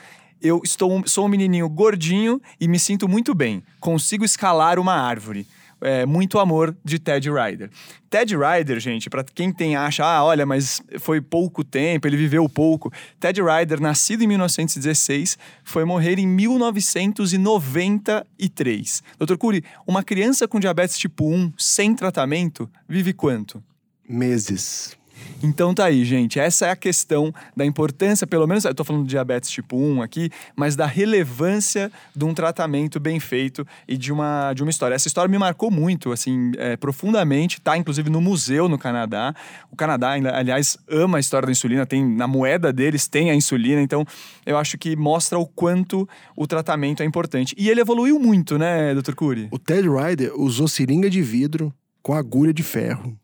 [0.40, 3.62] Eu estou, sou um menininho gordinho e me sinto muito bem.
[3.78, 5.46] Consigo escalar uma árvore.
[5.80, 7.70] É, muito amor de Ted Ryder.
[8.10, 12.48] Ted Ryder, gente, pra quem tem acha, ah, olha, mas foi pouco tempo, ele viveu
[12.48, 12.92] pouco.
[13.18, 19.02] Ted Ryder, nascido em 1916, foi morrer em 1993.
[19.18, 23.62] Doutor Cury, uma criança com diabetes tipo 1 sem tratamento vive quanto?
[24.08, 24.98] Meses.
[25.42, 26.38] Então tá aí, gente.
[26.38, 30.03] Essa é a questão da importância, pelo menos, eu tô falando de diabetes tipo 1
[30.03, 34.94] aqui, mas da relevância de um tratamento bem feito e de uma, de uma história.
[34.94, 37.61] Essa história me marcou muito, assim, é, profundamente.
[37.61, 39.35] Tá, inclusive, no museu no Canadá.
[39.70, 41.87] O Canadá, aliás, ama a história da insulina.
[41.87, 43.81] Tem, na moeda deles tem a insulina.
[43.81, 44.05] Então,
[44.44, 47.55] eu acho que mostra o quanto o tratamento é importante.
[47.59, 49.14] E ele evoluiu muito, né, Dr.
[49.14, 49.48] Cury?
[49.50, 51.72] O Ted Ryder usou seringa de vidro
[52.03, 53.19] com agulha de ferro.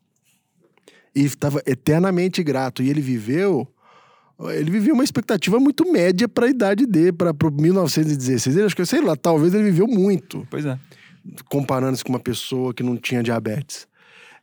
[1.17, 2.83] E estava eternamente grato.
[2.83, 3.67] E ele viveu.
[4.49, 8.55] Ele viveu uma expectativa muito média para a idade dele, para 1916.
[8.55, 10.77] Ele, acho que, sei lá, talvez ele viveu muito, Pois é.
[11.49, 13.87] comparando-se com uma pessoa que não tinha diabetes.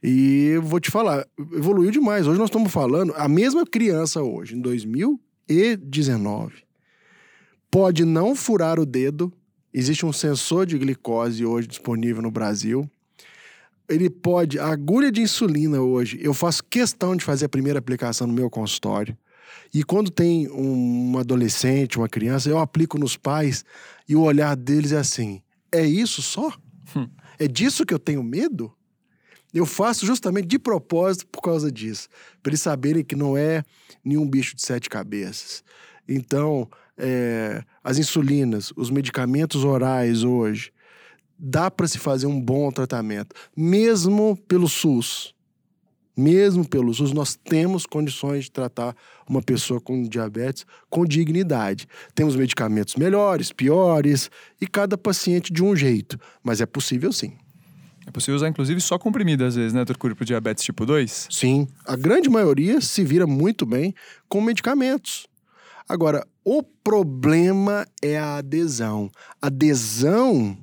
[0.02, 2.26] E eu vou te falar, evoluiu demais.
[2.26, 6.54] Hoje nós estamos falando, a mesma criança hoje, em 2019,
[7.70, 9.32] pode não furar o dedo
[9.76, 12.88] Existe um sensor de glicose hoje disponível no Brasil.
[13.88, 18.26] Ele pode, a agulha de insulina hoje, eu faço questão de fazer a primeira aplicação
[18.26, 19.16] no meu consultório.
[19.72, 23.64] E quando tem um adolescente, uma criança, eu aplico nos pais
[24.08, 26.52] e o olhar deles é assim: é isso só?
[26.96, 27.08] Hum.
[27.38, 28.72] É disso que eu tenho medo?
[29.52, 32.08] Eu faço justamente de propósito por causa disso,
[32.42, 33.62] para eles saberem que não é
[34.04, 35.62] nenhum bicho de sete cabeças.
[36.08, 36.68] Então,
[36.98, 40.72] é, as insulinas, os medicamentos orais hoje,
[41.44, 45.34] dá para se fazer um bom tratamento, mesmo pelo SUS.
[46.16, 48.96] Mesmo pelo SUS, nós temos condições de tratar
[49.28, 51.86] uma pessoa com diabetes com dignidade.
[52.14, 54.30] Temos medicamentos melhores, piores,
[54.60, 57.36] e cada paciente de um jeito, mas é possível sim.
[58.06, 61.28] É possível usar, inclusive, só comprimido, às vezes, né, Turcuri, para diabetes tipo 2?
[61.30, 61.66] Sim.
[61.86, 63.94] A grande maioria se vira muito bem
[64.28, 65.26] com medicamentos.
[65.88, 69.10] Agora, o problema é a adesão.
[69.42, 70.56] Adesão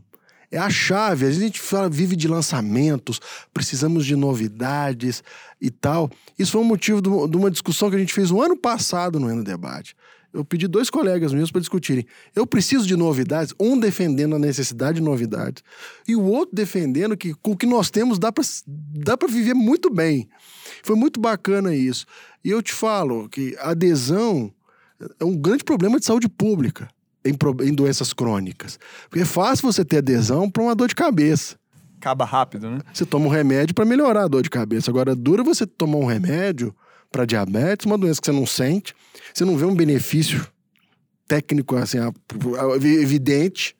[0.52, 1.26] é a chave.
[1.26, 3.20] A gente fala, vive de lançamentos,
[3.54, 5.24] precisamos de novidades
[5.60, 6.10] e tal.
[6.38, 9.28] Isso foi um motivo de uma discussão que a gente fez no ano passado no
[9.28, 9.96] Ano Debate
[10.34, 12.06] eu pedi dois colegas meus para discutirem.
[12.36, 15.64] Eu preciso de novidades, um defendendo a necessidade de novidades
[16.08, 19.90] e o outro defendendo que com o que nós temos dá para dá viver muito
[19.90, 20.30] bem.
[20.84, 22.06] Foi muito bacana isso.
[22.44, 24.54] E eu te falo que adesão
[25.20, 26.88] é um grande problema de saúde pública
[27.26, 28.80] em, em doenças crônicas.
[29.10, 31.56] Porque é fácil você ter adesão para uma dor de cabeça.
[31.98, 32.80] Acaba rápido, né?
[32.94, 34.90] Você toma um remédio para melhorar a dor de cabeça.
[34.90, 36.76] Agora, dura você tomar um remédio
[37.12, 38.96] para diabetes, uma doença que você não sente,
[39.34, 40.48] você não vê um benefício
[41.28, 41.98] técnico assim
[42.84, 43.76] evidente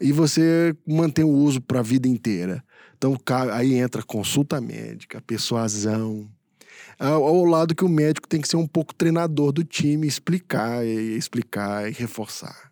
[0.00, 2.62] e você mantém o uso para a vida inteira.
[2.96, 3.18] Então
[3.52, 6.30] aí entra consulta médica, persuasão,
[7.08, 10.84] ao, ao, lado que o médico tem que ser um pouco treinador do time, explicar
[10.86, 12.70] e explicar e reforçar.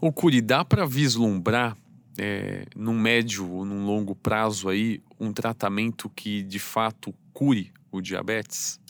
[0.00, 1.76] O Curi, dá para vislumbrar
[2.18, 8.00] é, num médio ou num longo prazo aí um tratamento que de fato cure o
[8.00, 8.80] diabetes?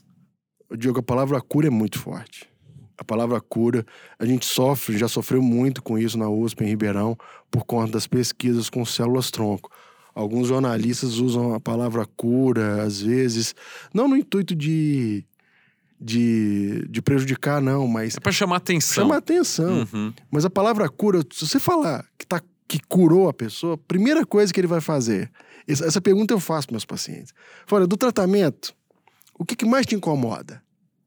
[0.76, 2.48] Diogo, a palavra cura é muito forte.
[2.96, 3.84] A palavra cura,
[4.18, 7.16] a gente sofre, já sofreu muito com isso na USP, em Ribeirão,
[7.50, 9.70] por conta das pesquisas com células-tronco.
[10.14, 13.54] Alguns jornalistas usam a palavra cura, às vezes,
[13.94, 15.24] não no intuito de,
[16.00, 18.16] de, de prejudicar, não, mas.
[18.16, 19.04] É para chamar atenção.
[19.04, 19.86] Chamar atenção.
[19.92, 20.12] Uhum.
[20.30, 24.52] Mas a palavra cura, se você falar que, tá, que curou a pessoa, primeira coisa
[24.52, 25.30] que ele vai fazer.
[25.66, 27.32] Essa, essa pergunta eu faço para meus pacientes.
[27.66, 28.74] Fala, do tratamento,
[29.38, 30.62] o que, que mais te incomoda?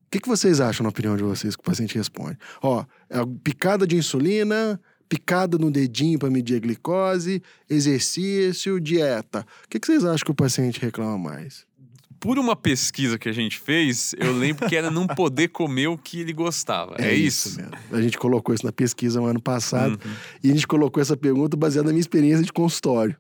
[0.08, 2.38] O que, que vocês acham, na opinião de vocês, que o paciente responde?
[2.62, 4.80] Ó, é picada de insulina,
[5.14, 9.46] picada no dedinho para medir a glicose, exercício, dieta.
[9.64, 11.66] O que, que vocês acham que o paciente reclama mais?
[12.20, 15.98] Por uma pesquisa que a gente fez, eu lembro que era não poder comer o
[15.98, 16.96] que ele gostava.
[16.98, 17.50] É, é isso?
[17.50, 17.58] isso?
[17.60, 17.78] mesmo.
[17.92, 20.12] A gente colocou isso na pesquisa no ano passado uhum.
[20.44, 23.16] e a gente colocou essa pergunta baseada na minha experiência de consultório.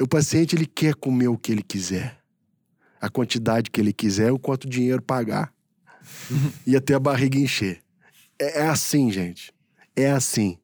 [0.00, 2.22] O paciente ele quer comer o que ele quiser
[3.02, 5.52] a quantidade que ele quiser, o quanto dinheiro pagar.
[6.64, 7.80] e até a barriga encher.
[8.38, 9.52] É, é, assim, gente.
[9.96, 10.56] É assim.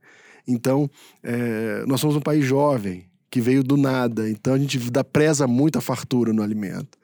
[0.48, 0.90] Então,
[1.22, 4.28] é, nós somos um país jovem, que veio do nada.
[4.30, 6.98] Então, a gente dá preza muito a fartura no alimento.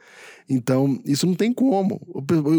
[0.49, 2.01] Então, isso não tem como.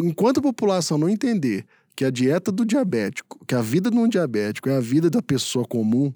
[0.03, 4.07] Enquanto a população não entender que a dieta do diabético, que a vida de um
[4.07, 6.13] diabético é a vida da pessoa comum,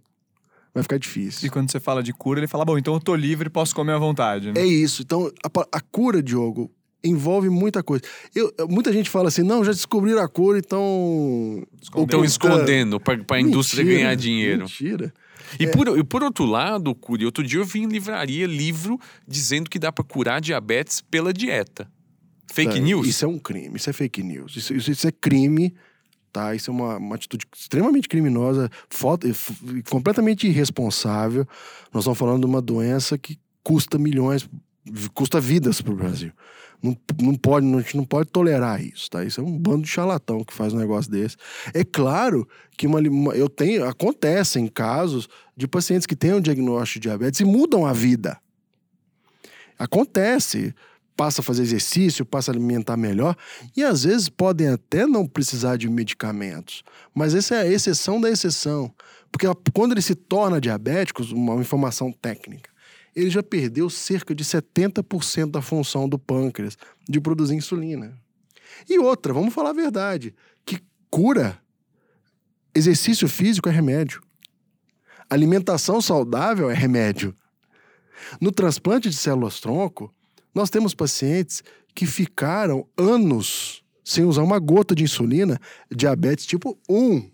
[0.73, 1.47] vai ficar difícil.
[1.47, 3.93] E quando você fala de cura, ele fala: bom, então eu tô livre, posso comer
[3.93, 4.51] à vontade.
[4.51, 4.62] Né?
[4.62, 5.01] É isso.
[5.01, 6.71] Então, a, a, cura, Diogo,
[7.03, 8.03] envolve muita coisa.
[8.35, 11.65] Eu, muita gente fala assim: não, já descobriram a cura, então.
[11.81, 14.62] Estão escondendo para a indústria ganhar dinheiro.
[14.62, 15.13] Mentira.
[15.59, 15.71] E, é.
[15.71, 19.79] por, e por outro lado, Curi, outro dia eu vi em livraria livro dizendo que
[19.79, 21.89] dá para curar diabetes pela dieta.
[22.51, 23.07] Fake é, news?
[23.07, 24.55] Isso é um crime, isso é fake news.
[24.55, 25.73] Isso, isso, isso é crime
[26.31, 26.55] tá?
[26.55, 29.27] Isso é uma, uma atitude extremamente criminosa, foto,
[29.89, 31.47] completamente irresponsável.
[31.93, 34.47] Nós estamos falando de uma doença que custa milhões,
[35.13, 36.31] custa vidas para o Brasil.
[36.82, 39.24] Não, não pode, não, a gente não pode tolerar isso, tá?
[39.24, 41.36] Isso é um bando de charlatão que faz um negócio desse.
[41.74, 47.02] É claro que uma, uma, eu tenho, acontecem casos de pacientes que têm um diagnóstico
[47.02, 48.39] de diabetes e mudam a vida.
[49.78, 50.74] Acontece
[51.20, 53.36] passa a fazer exercício, passa a alimentar melhor,
[53.76, 56.82] e às vezes podem até não precisar de medicamentos.
[57.13, 58.89] Mas essa é a exceção da exceção.
[59.30, 62.69] Porque quando ele se torna diabético, uma informação técnica,
[63.20, 68.17] ele já perdeu cerca de 70% da função do pâncreas de produzir insulina.
[68.88, 70.34] E outra, vamos falar a verdade,
[70.65, 71.60] que cura,
[72.74, 74.22] exercício físico é remédio.
[75.30, 77.36] Alimentação saudável é remédio.
[78.40, 80.13] No transplante de células-tronco,
[80.54, 81.63] nós temos pacientes
[81.94, 85.60] que ficaram anos sem usar uma gota de insulina,
[85.96, 87.30] diabetes tipo 1.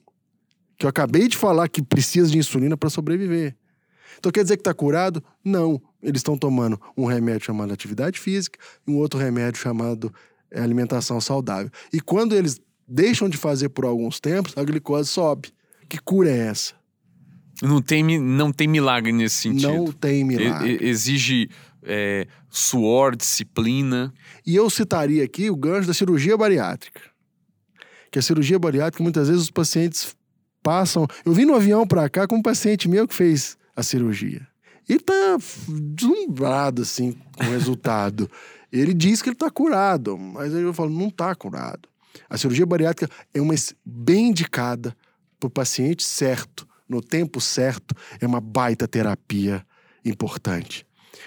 [0.77, 3.55] que eu acabei de falar que precisa de insulina para sobreviver.
[4.17, 5.23] Então quer dizer que está curado?
[5.43, 5.81] Não.
[6.01, 10.13] Eles estão tomando um remédio chamado atividade física e um outro remédio chamado
[10.51, 11.71] é, alimentação saudável.
[11.91, 15.49] E quando eles deixam de fazer por alguns tempos, a glicose sobe.
[15.89, 16.73] Que cura é essa?
[17.61, 19.71] Não tem, não tem milagre nesse sentido.
[19.71, 20.77] Não tem milagre.
[20.81, 21.49] E, exige
[21.83, 24.13] é, suor, disciplina.
[24.45, 27.01] E eu citaria aqui o gancho da cirurgia bariátrica.
[28.11, 30.15] Que a cirurgia bariátrica, muitas vezes os pacientes
[30.61, 31.07] passam.
[31.25, 34.47] Eu vim no avião para cá com um paciente meu que fez a cirurgia.
[34.87, 38.29] Ele tá deslumbrado, assim, com o resultado.
[38.71, 41.89] ele diz que ele tá curado, mas aí eu falo, não tá curado.
[42.29, 44.95] A cirurgia bariátrica é uma bem indicada
[45.39, 49.65] para o paciente certo, no tempo certo, é uma baita terapia
[50.03, 50.85] importante.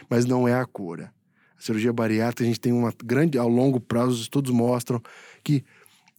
[0.08, 1.12] Mas não é a cura.
[1.58, 5.02] A cirurgia bariátrica, a gente tem uma grande, ao longo prazo, os estudos mostram
[5.42, 5.64] que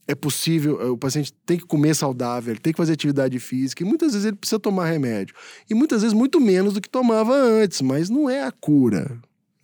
[0.10, 3.84] é possível, eh, o paciente tem que comer saudável, ele tem que fazer atividade física,
[3.84, 5.36] e muitas vezes ele precisa tomar remédio.
[5.70, 9.20] E muitas vezes muito menos do que tomava antes, mas não é a cura.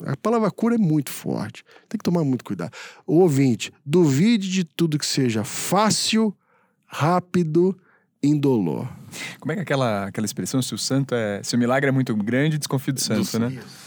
[0.05, 1.63] A palavra cura é muito forte.
[1.89, 2.71] Tem que tomar muito cuidado.
[3.07, 6.31] O ouvinte, duvide de tudo que seja fácil,
[6.85, 7.75] rápido,
[8.21, 8.87] indolor.
[9.39, 11.41] Como é que é aquela, aquela expressão, se o santo é.
[11.41, 13.53] Se o milagre é muito grande, desconfio do santo, do né?
[13.53, 13.84] Isso.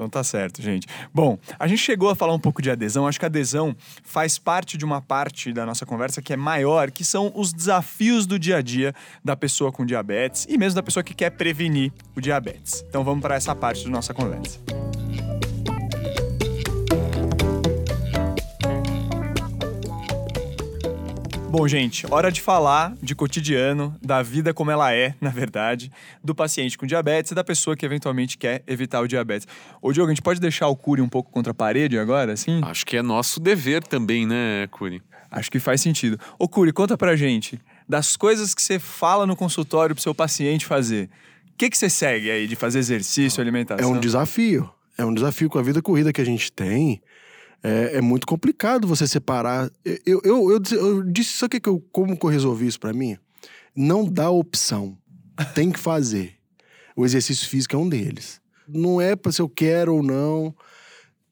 [0.00, 0.86] Então tá certo, gente.
[1.12, 3.06] Bom, a gente chegou a falar um pouco de adesão.
[3.06, 7.04] Acho que adesão faz parte de uma parte da nossa conversa que é maior, que
[7.04, 11.04] são os desafios do dia a dia da pessoa com diabetes e mesmo da pessoa
[11.04, 12.82] que quer prevenir o diabetes.
[12.88, 14.58] Então vamos para essa parte da nossa conversa.
[21.50, 25.90] Bom, gente, hora de falar de cotidiano, da vida como ela é, na verdade,
[26.22, 29.48] do paciente com diabetes e da pessoa que eventualmente quer evitar o diabetes.
[29.82, 32.60] Ô, Diogo, a gente pode deixar o Curi um pouco contra a parede agora, assim?
[32.62, 35.02] Acho que é nosso dever também, né, Curi?
[35.28, 36.20] Acho que faz sentido.
[36.38, 40.64] Ô, Curi, conta pra gente das coisas que você fala no consultório pro seu paciente
[40.64, 41.10] fazer.
[41.48, 43.92] O que, que você segue aí de fazer exercício, alimentação?
[43.92, 44.70] É um desafio.
[44.96, 47.02] É um desafio com a vida corrida que a gente tem
[47.62, 49.70] é, é muito complicado você separar.
[49.84, 53.16] Eu, eu, eu, eu disse, sabe que eu, como que eu resolvi isso para mim?
[53.76, 54.96] Não dá opção.
[55.54, 56.34] Tem que fazer.
[56.96, 58.40] O exercício físico é um deles.
[58.68, 60.54] Não é para se eu quero ou não.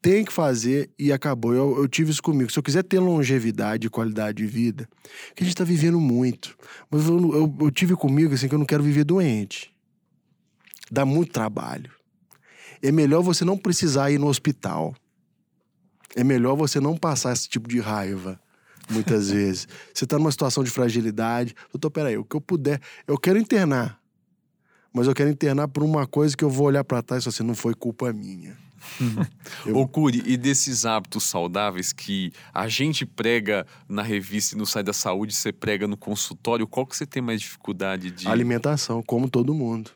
[0.01, 1.53] Tem que fazer e acabou.
[1.55, 2.53] Eu, eu tive isso comigo.
[2.53, 4.89] Se eu quiser ter longevidade e qualidade de vida,
[5.35, 6.57] que a gente tá vivendo muito.
[6.91, 9.75] Mas eu, eu, eu tive comigo assim que eu não quero viver doente.
[10.91, 11.91] Dá muito trabalho.
[12.81, 14.95] É melhor você não precisar ir no hospital
[16.19, 18.41] é melhor você não passar esse tipo de raiva,
[18.91, 19.69] muitas vezes.
[19.95, 21.55] Você está numa situação de fragilidade.
[21.73, 24.01] Doutor, peraí, o que eu puder, eu quero internar.
[24.93, 27.35] Mas eu quero internar por uma coisa que eu vou olhar para trás e falar
[27.35, 28.57] assim, não foi culpa minha.
[29.65, 29.77] eu...
[29.77, 34.87] Ô, Curi, e desses hábitos saudáveis que a gente prega na revista e no site
[34.87, 38.27] da saúde, você prega no consultório, qual que você tem mais dificuldade de.
[38.27, 39.93] Alimentação, como todo mundo.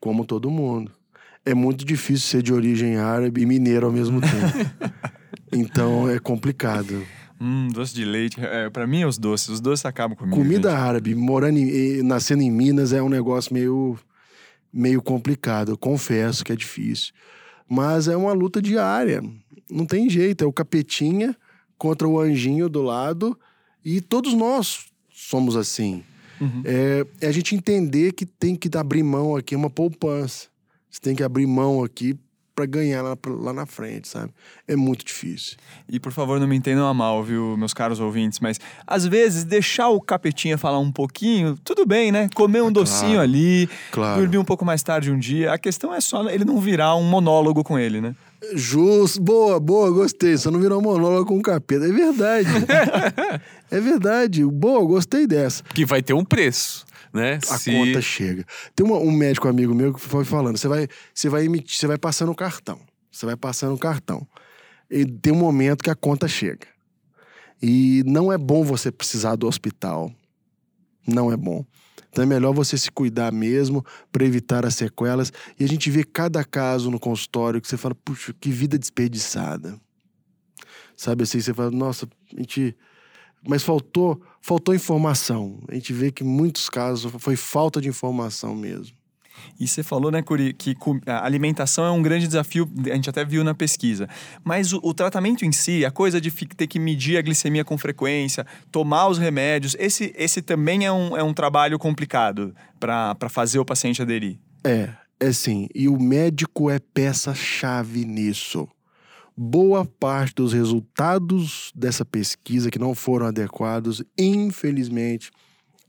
[0.00, 0.90] Como todo mundo
[1.44, 5.11] é muito difícil ser de origem árabe e mineiro ao mesmo tempo.
[5.52, 7.04] Então é complicado.
[7.40, 8.40] Hum, doce de leite.
[8.40, 9.48] É, para mim é os doces.
[9.48, 10.36] Os doces acabam comigo.
[10.36, 10.78] Comida gente.
[10.78, 13.98] árabe, morando em, nascendo em Minas, é um negócio meio,
[14.72, 15.72] meio complicado.
[15.72, 17.12] Eu confesso que é difícil.
[17.68, 19.22] Mas é uma luta diária.
[19.68, 20.44] Não tem jeito.
[20.44, 21.36] É o capetinha
[21.76, 23.36] contra o anjinho do lado.
[23.84, 26.04] E todos nós somos assim.
[26.40, 26.62] Uhum.
[26.64, 30.46] É, é a gente entender que tem que abrir mão aqui, uma poupança.
[30.88, 32.16] Você tem que abrir mão aqui
[32.54, 34.32] para ganhar lá, lá, na frente, sabe?
[34.68, 35.56] É muito difícil.
[35.88, 39.44] E por favor, não me entendam a mal, viu, meus caros ouvintes, mas às vezes
[39.44, 42.28] deixar o capetinha falar um pouquinho, tudo bem, né?
[42.34, 44.20] Comer um docinho ali, claro.
[44.20, 45.52] dormir um pouco mais tarde um dia.
[45.52, 48.14] A questão é só ele não virar um monólogo com ele, né?
[48.54, 50.36] Justo, boa, boa, gostei.
[50.36, 51.86] Só não virar um monólogo com capeta.
[51.86, 52.48] É verdade.
[53.70, 54.44] é verdade.
[54.44, 55.62] Boa, gostei dessa.
[55.62, 57.38] Que vai ter um preço né?
[57.50, 57.70] A Se...
[57.70, 58.44] conta chega.
[58.74, 61.86] Tem uma, um médico amigo meu que foi falando: você vai, você vai emitir, você
[61.86, 62.80] vai passando o cartão.
[63.10, 64.26] Você vai passando o cartão.
[64.90, 66.66] E tem um momento que a conta chega.
[67.62, 70.10] E não é bom você precisar do hospital.
[71.06, 71.64] Não é bom.
[72.12, 73.82] Então é melhor você se cuidar mesmo
[74.12, 75.32] para evitar as sequelas.
[75.58, 79.80] E a gente vê cada caso no consultório que você fala, puxa, que vida desperdiçada.
[80.94, 82.06] Sabe assim, você fala, nossa,
[82.36, 82.76] a gente
[83.48, 85.58] mas faltou, faltou informação.
[85.68, 88.96] A gente vê que em muitos casos foi falta de informação mesmo.
[89.58, 90.74] E você falou, né, Curi, que
[91.06, 94.08] a alimentação é um grande desafio, a gente até viu na pesquisa.
[94.44, 97.76] Mas o, o, tratamento em si, a coisa de ter que medir a glicemia com
[97.78, 103.58] frequência, tomar os remédios, esse, esse também é um, é um trabalho complicado para fazer
[103.58, 104.38] o paciente aderir.
[104.64, 105.68] É, é sim.
[105.74, 108.68] E o médico é peça-chave nisso
[109.36, 115.30] boa parte dos resultados dessa pesquisa que não foram adequados, infelizmente,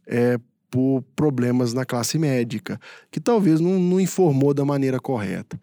[0.08, 0.40] é
[0.74, 5.62] por problemas na classe médica, que talvez não, não informou da maneira correta.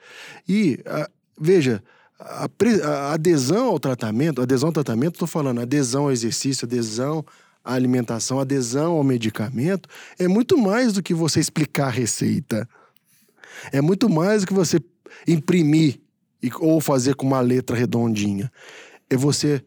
[0.49, 1.83] E, a, veja,
[2.17, 2.49] a,
[2.85, 7.25] a, adesão ao tratamento, adesão ao tratamento, estou falando adesão ao exercício, adesão
[7.65, 12.69] à alimentação, adesão ao medicamento, é muito mais do que você explicar a receita.
[13.73, 14.79] É muito mais do que você
[15.27, 15.99] imprimir
[16.61, 18.49] ou fazer com uma letra redondinha.
[19.11, 19.61] É você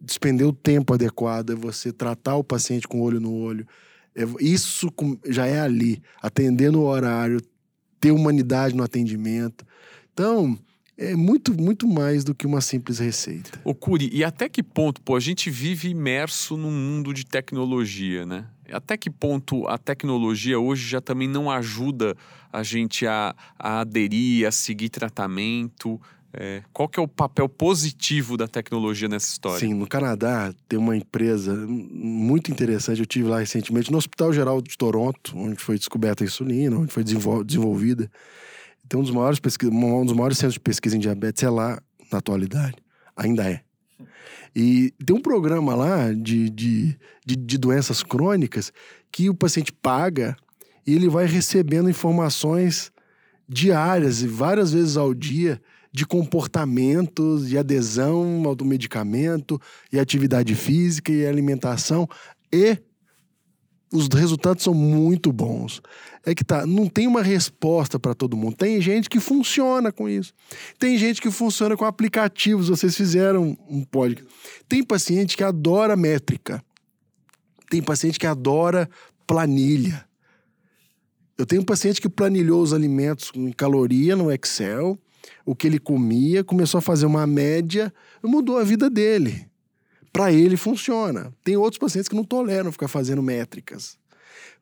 [0.00, 3.64] despender o tempo adequado, é você tratar o paciente com olho no olho.
[4.18, 4.92] É, isso
[5.28, 7.40] já é ali, atender no horário,
[8.00, 9.64] ter humanidade no atendimento.
[10.12, 10.58] Então,
[10.96, 13.60] é muito, muito mais do que uma simples receita.
[13.62, 18.26] Ô Curi, e até que ponto, pô, a gente vive imerso num mundo de tecnologia,
[18.26, 18.46] né?
[18.72, 22.16] Até que ponto a tecnologia hoje já também não ajuda
[22.52, 26.00] a gente a, a aderir, a seguir tratamento?
[26.32, 29.58] É, qual que é o papel positivo da tecnologia nessa história?
[29.58, 34.60] Sim, no Canadá tem uma empresa muito interessante, eu tive lá recentemente, no Hospital Geral
[34.60, 38.10] de Toronto, onde foi descoberta a insulina, onde foi desenvolvida.
[38.88, 41.80] Tem um dos maiores, um dos maiores centros de pesquisa em diabetes é lá
[42.12, 42.76] na atualidade,
[43.16, 43.62] ainda é.
[44.54, 48.72] E tem um programa lá de, de, de, de doenças crônicas
[49.10, 50.36] que o paciente paga
[50.86, 52.90] e ele vai recebendo informações
[53.48, 55.60] diárias e várias vezes ao dia
[55.92, 59.60] de comportamentos, de adesão ao medicamento,
[59.92, 62.08] e atividade física e alimentação,
[62.52, 62.78] e
[63.92, 65.80] os resultados são muito bons.
[66.24, 68.56] É que tá, não tem uma resposta para todo mundo.
[68.56, 70.34] Tem gente que funciona com isso.
[70.78, 72.68] Tem gente que funciona com aplicativos.
[72.68, 74.30] Vocês fizeram um podcast.
[74.68, 76.62] Tem paciente que adora métrica.
[77.70, 78.88] Tem paciente que adora
[79.26, 80.06] planilha.
[81.38, 84.98] Eu tenho um paciente que planilhou os alimentos em caloria no Excel
[85.44, 89.48] o que ele comia, começou a fazer uma média mudou a vida dele.
[90.12, 91.32] Para ele funciona.
[91.44, 93.98] Tem outros pacientes que não toleram ficar fazendo métricas.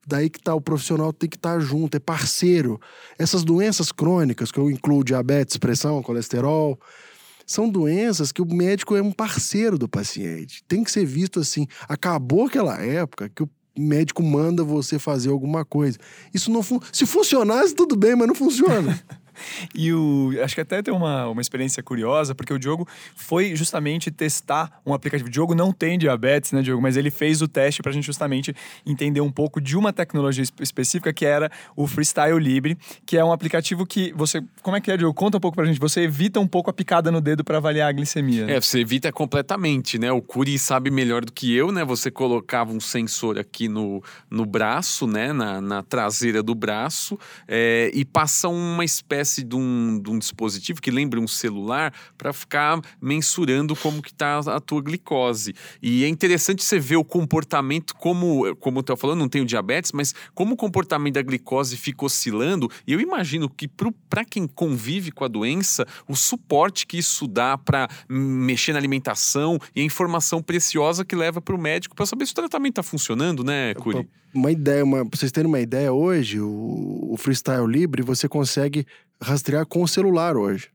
[0.07, 2.81] Daí que tá, o profissional tem que estar tá junto, é parceiro.
[3.19, 6.79] Essas doenças crônicas, que eu incluo diabetes, pressão, colesterol,
[7.45, 10.63] são doenças que o médico é um parceiro do paciente.
[10.69, 11.67] Tem que ser visto assim.
[11.89, 15.99] Acabou aquela época que o médico manda você fazer alguma coisa.
[16.33, 16.81] Isso não fun...
[16.93, 19.01] se funcionasse tudo bem, mas não funciona.
[19.75, 24.11] E o, acho que até tem uma, uma experiência curiosa, porque o Diogo foi justamente
[24.11, 25.29] testar um aplicativo.
[25.29, 26.83] O Diogo não tem diabetes, né, Diogo?
[26.83, 30.45] Mas ele fez o teste para a gente justamente entender um pouco de uma tecnologia
[30.61, 34.43] específica que era o Freestyle Libre, que é um aplicativo que você.
[34.63, 35.15] Como é que é, Diogo?
[35.15, 35.81] Conta um pouco para a gente.
[35.81, 38.47] Você evita um pouco a picada no dedo para avaliar a glicemia.
[38.49, 40.11] É, você evita completamente, né?
[40.13, 41.85] O Curi sabe melhor do que eu, né?
[41.85, 45.33] Você colocava um sensor aqui no, no braço, né?
[45.33, 50.19] Na, na traseira do braço, é, e passa uma espécie espécie de um, de um
[50.19, 55.55] dispositivo que lembra um celular para ficar mensurando como que está a tua glicose.
[55.83, 59.93] E é interessante você ver o comportamento, como, como eu estou falando, não tenho diabetes,
[59.93, 62.71] mas como o comportamento da glicose fica oscilando.
[62.87, 63.69] E eu imagino que
[64.09, 69.59] para quem convive com a doença, o suporte que isso dá para mexer na alimentação
[69.75, 72.83] e a informação preciosa que leva para o médico para saber se o tratamento está
[72.83, 74.09] funcionando, né, Curi?
[74.35, 78.87] Uma ideia, uma, pra vocês terem uma ideia, hoje, o, o Freestyle Libre, você consegue
[79.21, 80.71] rastrear com o celular hoje.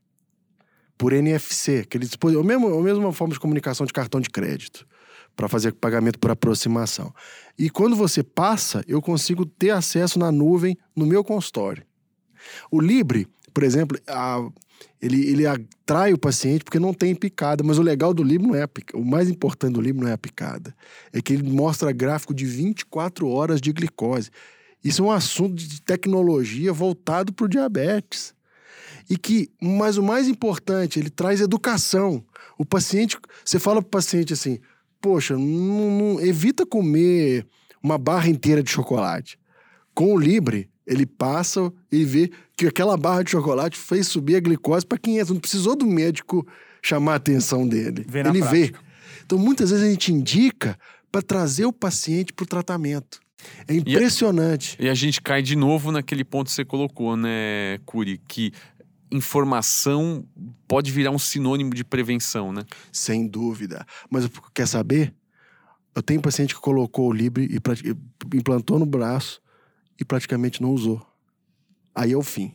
[0.96, 4.86] Por NFC, aquele dispositivo, a mesma, a mesma forma de comunicação de cartão de crédito,
[5.34, 7.12] para fazer pagamento por aproximação.
[7.58, 11.84] E quando você passa, eu consigo ter acesso na nuvem no meu consultório.
[12.70, 14.46] O Libre, por exemplo, a,
[15.00, 18.54] ele, ele atrai o paciente porque não tem picada, mas o legal do Libre não
[18.54, 19.02] é a picada.
[19.02, 20.74] O mais importante do Libre não é a picada.
[21.12, 24.30] É que ele mostra gráfico de 24 horas de glicose.
[24.84, 28.34] Isso é um assunto de tecnologia voltado para o diabetes.
[29.08, 32.24] E que, mas o mais importante, ele traz educação.
[32.58, 34.58] O paciente, você fala para o paciente assim:
[35.00, 37.46] poxa, não, não, evita comer
[37.82, 39.38] uma barra inteira de chocolate.
[39.94, 44.40] Com o Libre, ele passa e vê que aquela barra de chocolate fez subir a
[44.40, 45.30] glicose para 500.
[45.32, 46.46] Não precisou do médico
[46.82, 48.04] chamar a atenção dele.
[48.08, 48.50] Vê ele prática.
[48.50, 48.72] vê.
[49.24, 50.78] Então, muitas vezes a gente indica
[51.10, 53.20] para trazer o paciente para o tratamento.
[53.66, 54.76] É impressionante.
[54.78, 58.18] E a, e a, gente cai de novo naquele ponto que você colocou, né, Curi?
[58.28, 58.52] Que
[59.10, 60.24] informação
[60.66, 62.64] pode virar um sinônimo de prevenção, né?
[62.90, 63.86] Sem dúvida.
[64.10, 65.14] Mas quer saber?
[65.94, 69.42] Eu tenho um paciente que colocou o Libre e implantou no braço
[70.00, 71.06] e praticamente não usou.
[71.94, 72.54] Aí é o fim.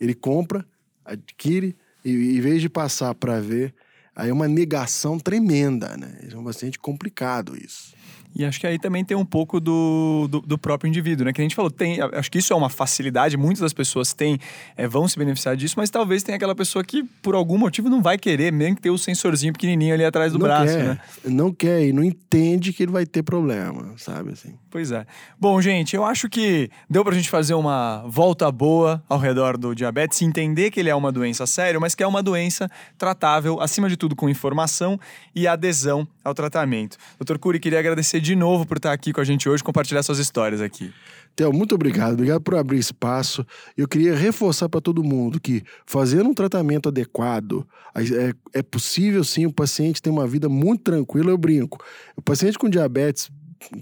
[0.00, 0.64] Ele compra,
[1.04, 3.74] adquire e em vez de passar para ver,
[4.14, 6.20] aí é uma negação tremenda, né?
[6.30, 7.94] É um paciente complicado isso.
[8.34, 11.32] E acho que aí também tem um pouco do, do, do, próprio indivíduo, né?
[11.32, 14.38] Que a gente falou, tem, acho que isso é uma facilidade, muitas das pessoas têm,
[14.76, 18.00] é, vão se beneficiar disso, mas talvez tenha aquela pessoa que, por algum motivo, não
[18.00, 21.00] vai querer nem ter o sensorzinho pequenininho ali atrás do não braço, quer, né?
[21.24, 24.54] Não quer e não entende que ele vai ter problema, sabe assim?
[24.70, 25.04] Pois é.
[25.38, 29.74] Bom, gente, eu acho que deu pra gente fazer uma volta boa ao redor do
[29.74, 33.88] diabetes, entender que ele é uma doença séria, mas que é uma doença tratável, acima
[33.88, 34.98] de tudo, com informação
[35.34, 36.96] e adesão ao tratamento.
[37.18, 40.18] Doutor Cury, queria agradecer de novo por estar aqui com a gente hoje, compartilhar suas
[40.18, 40.92] histórias aqui.
[41.34, 42.14] Theo, muito obrigado.
[42.14, 43.46] Obrigado por abrir espaço.
[43.76, 49.46] Eu queria reforçar para todo mundo que fazendo um tratamento adequado, é, é possível sim
[49.46, 51.30] o paciente ter uma vida muito tranquila.
[51.30, 51.82] Eu brinco.
[52.16, 53.30] O paciente com diabetes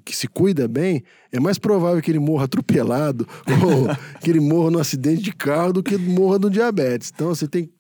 [0.04, 3.28] que se cuida bem, é mais provável que ele morra atropelado
[3.64, 7.12] ou que ele morra num acidente de carro do que morra do diabetes.
[7.14, 7.70] Então, você tem.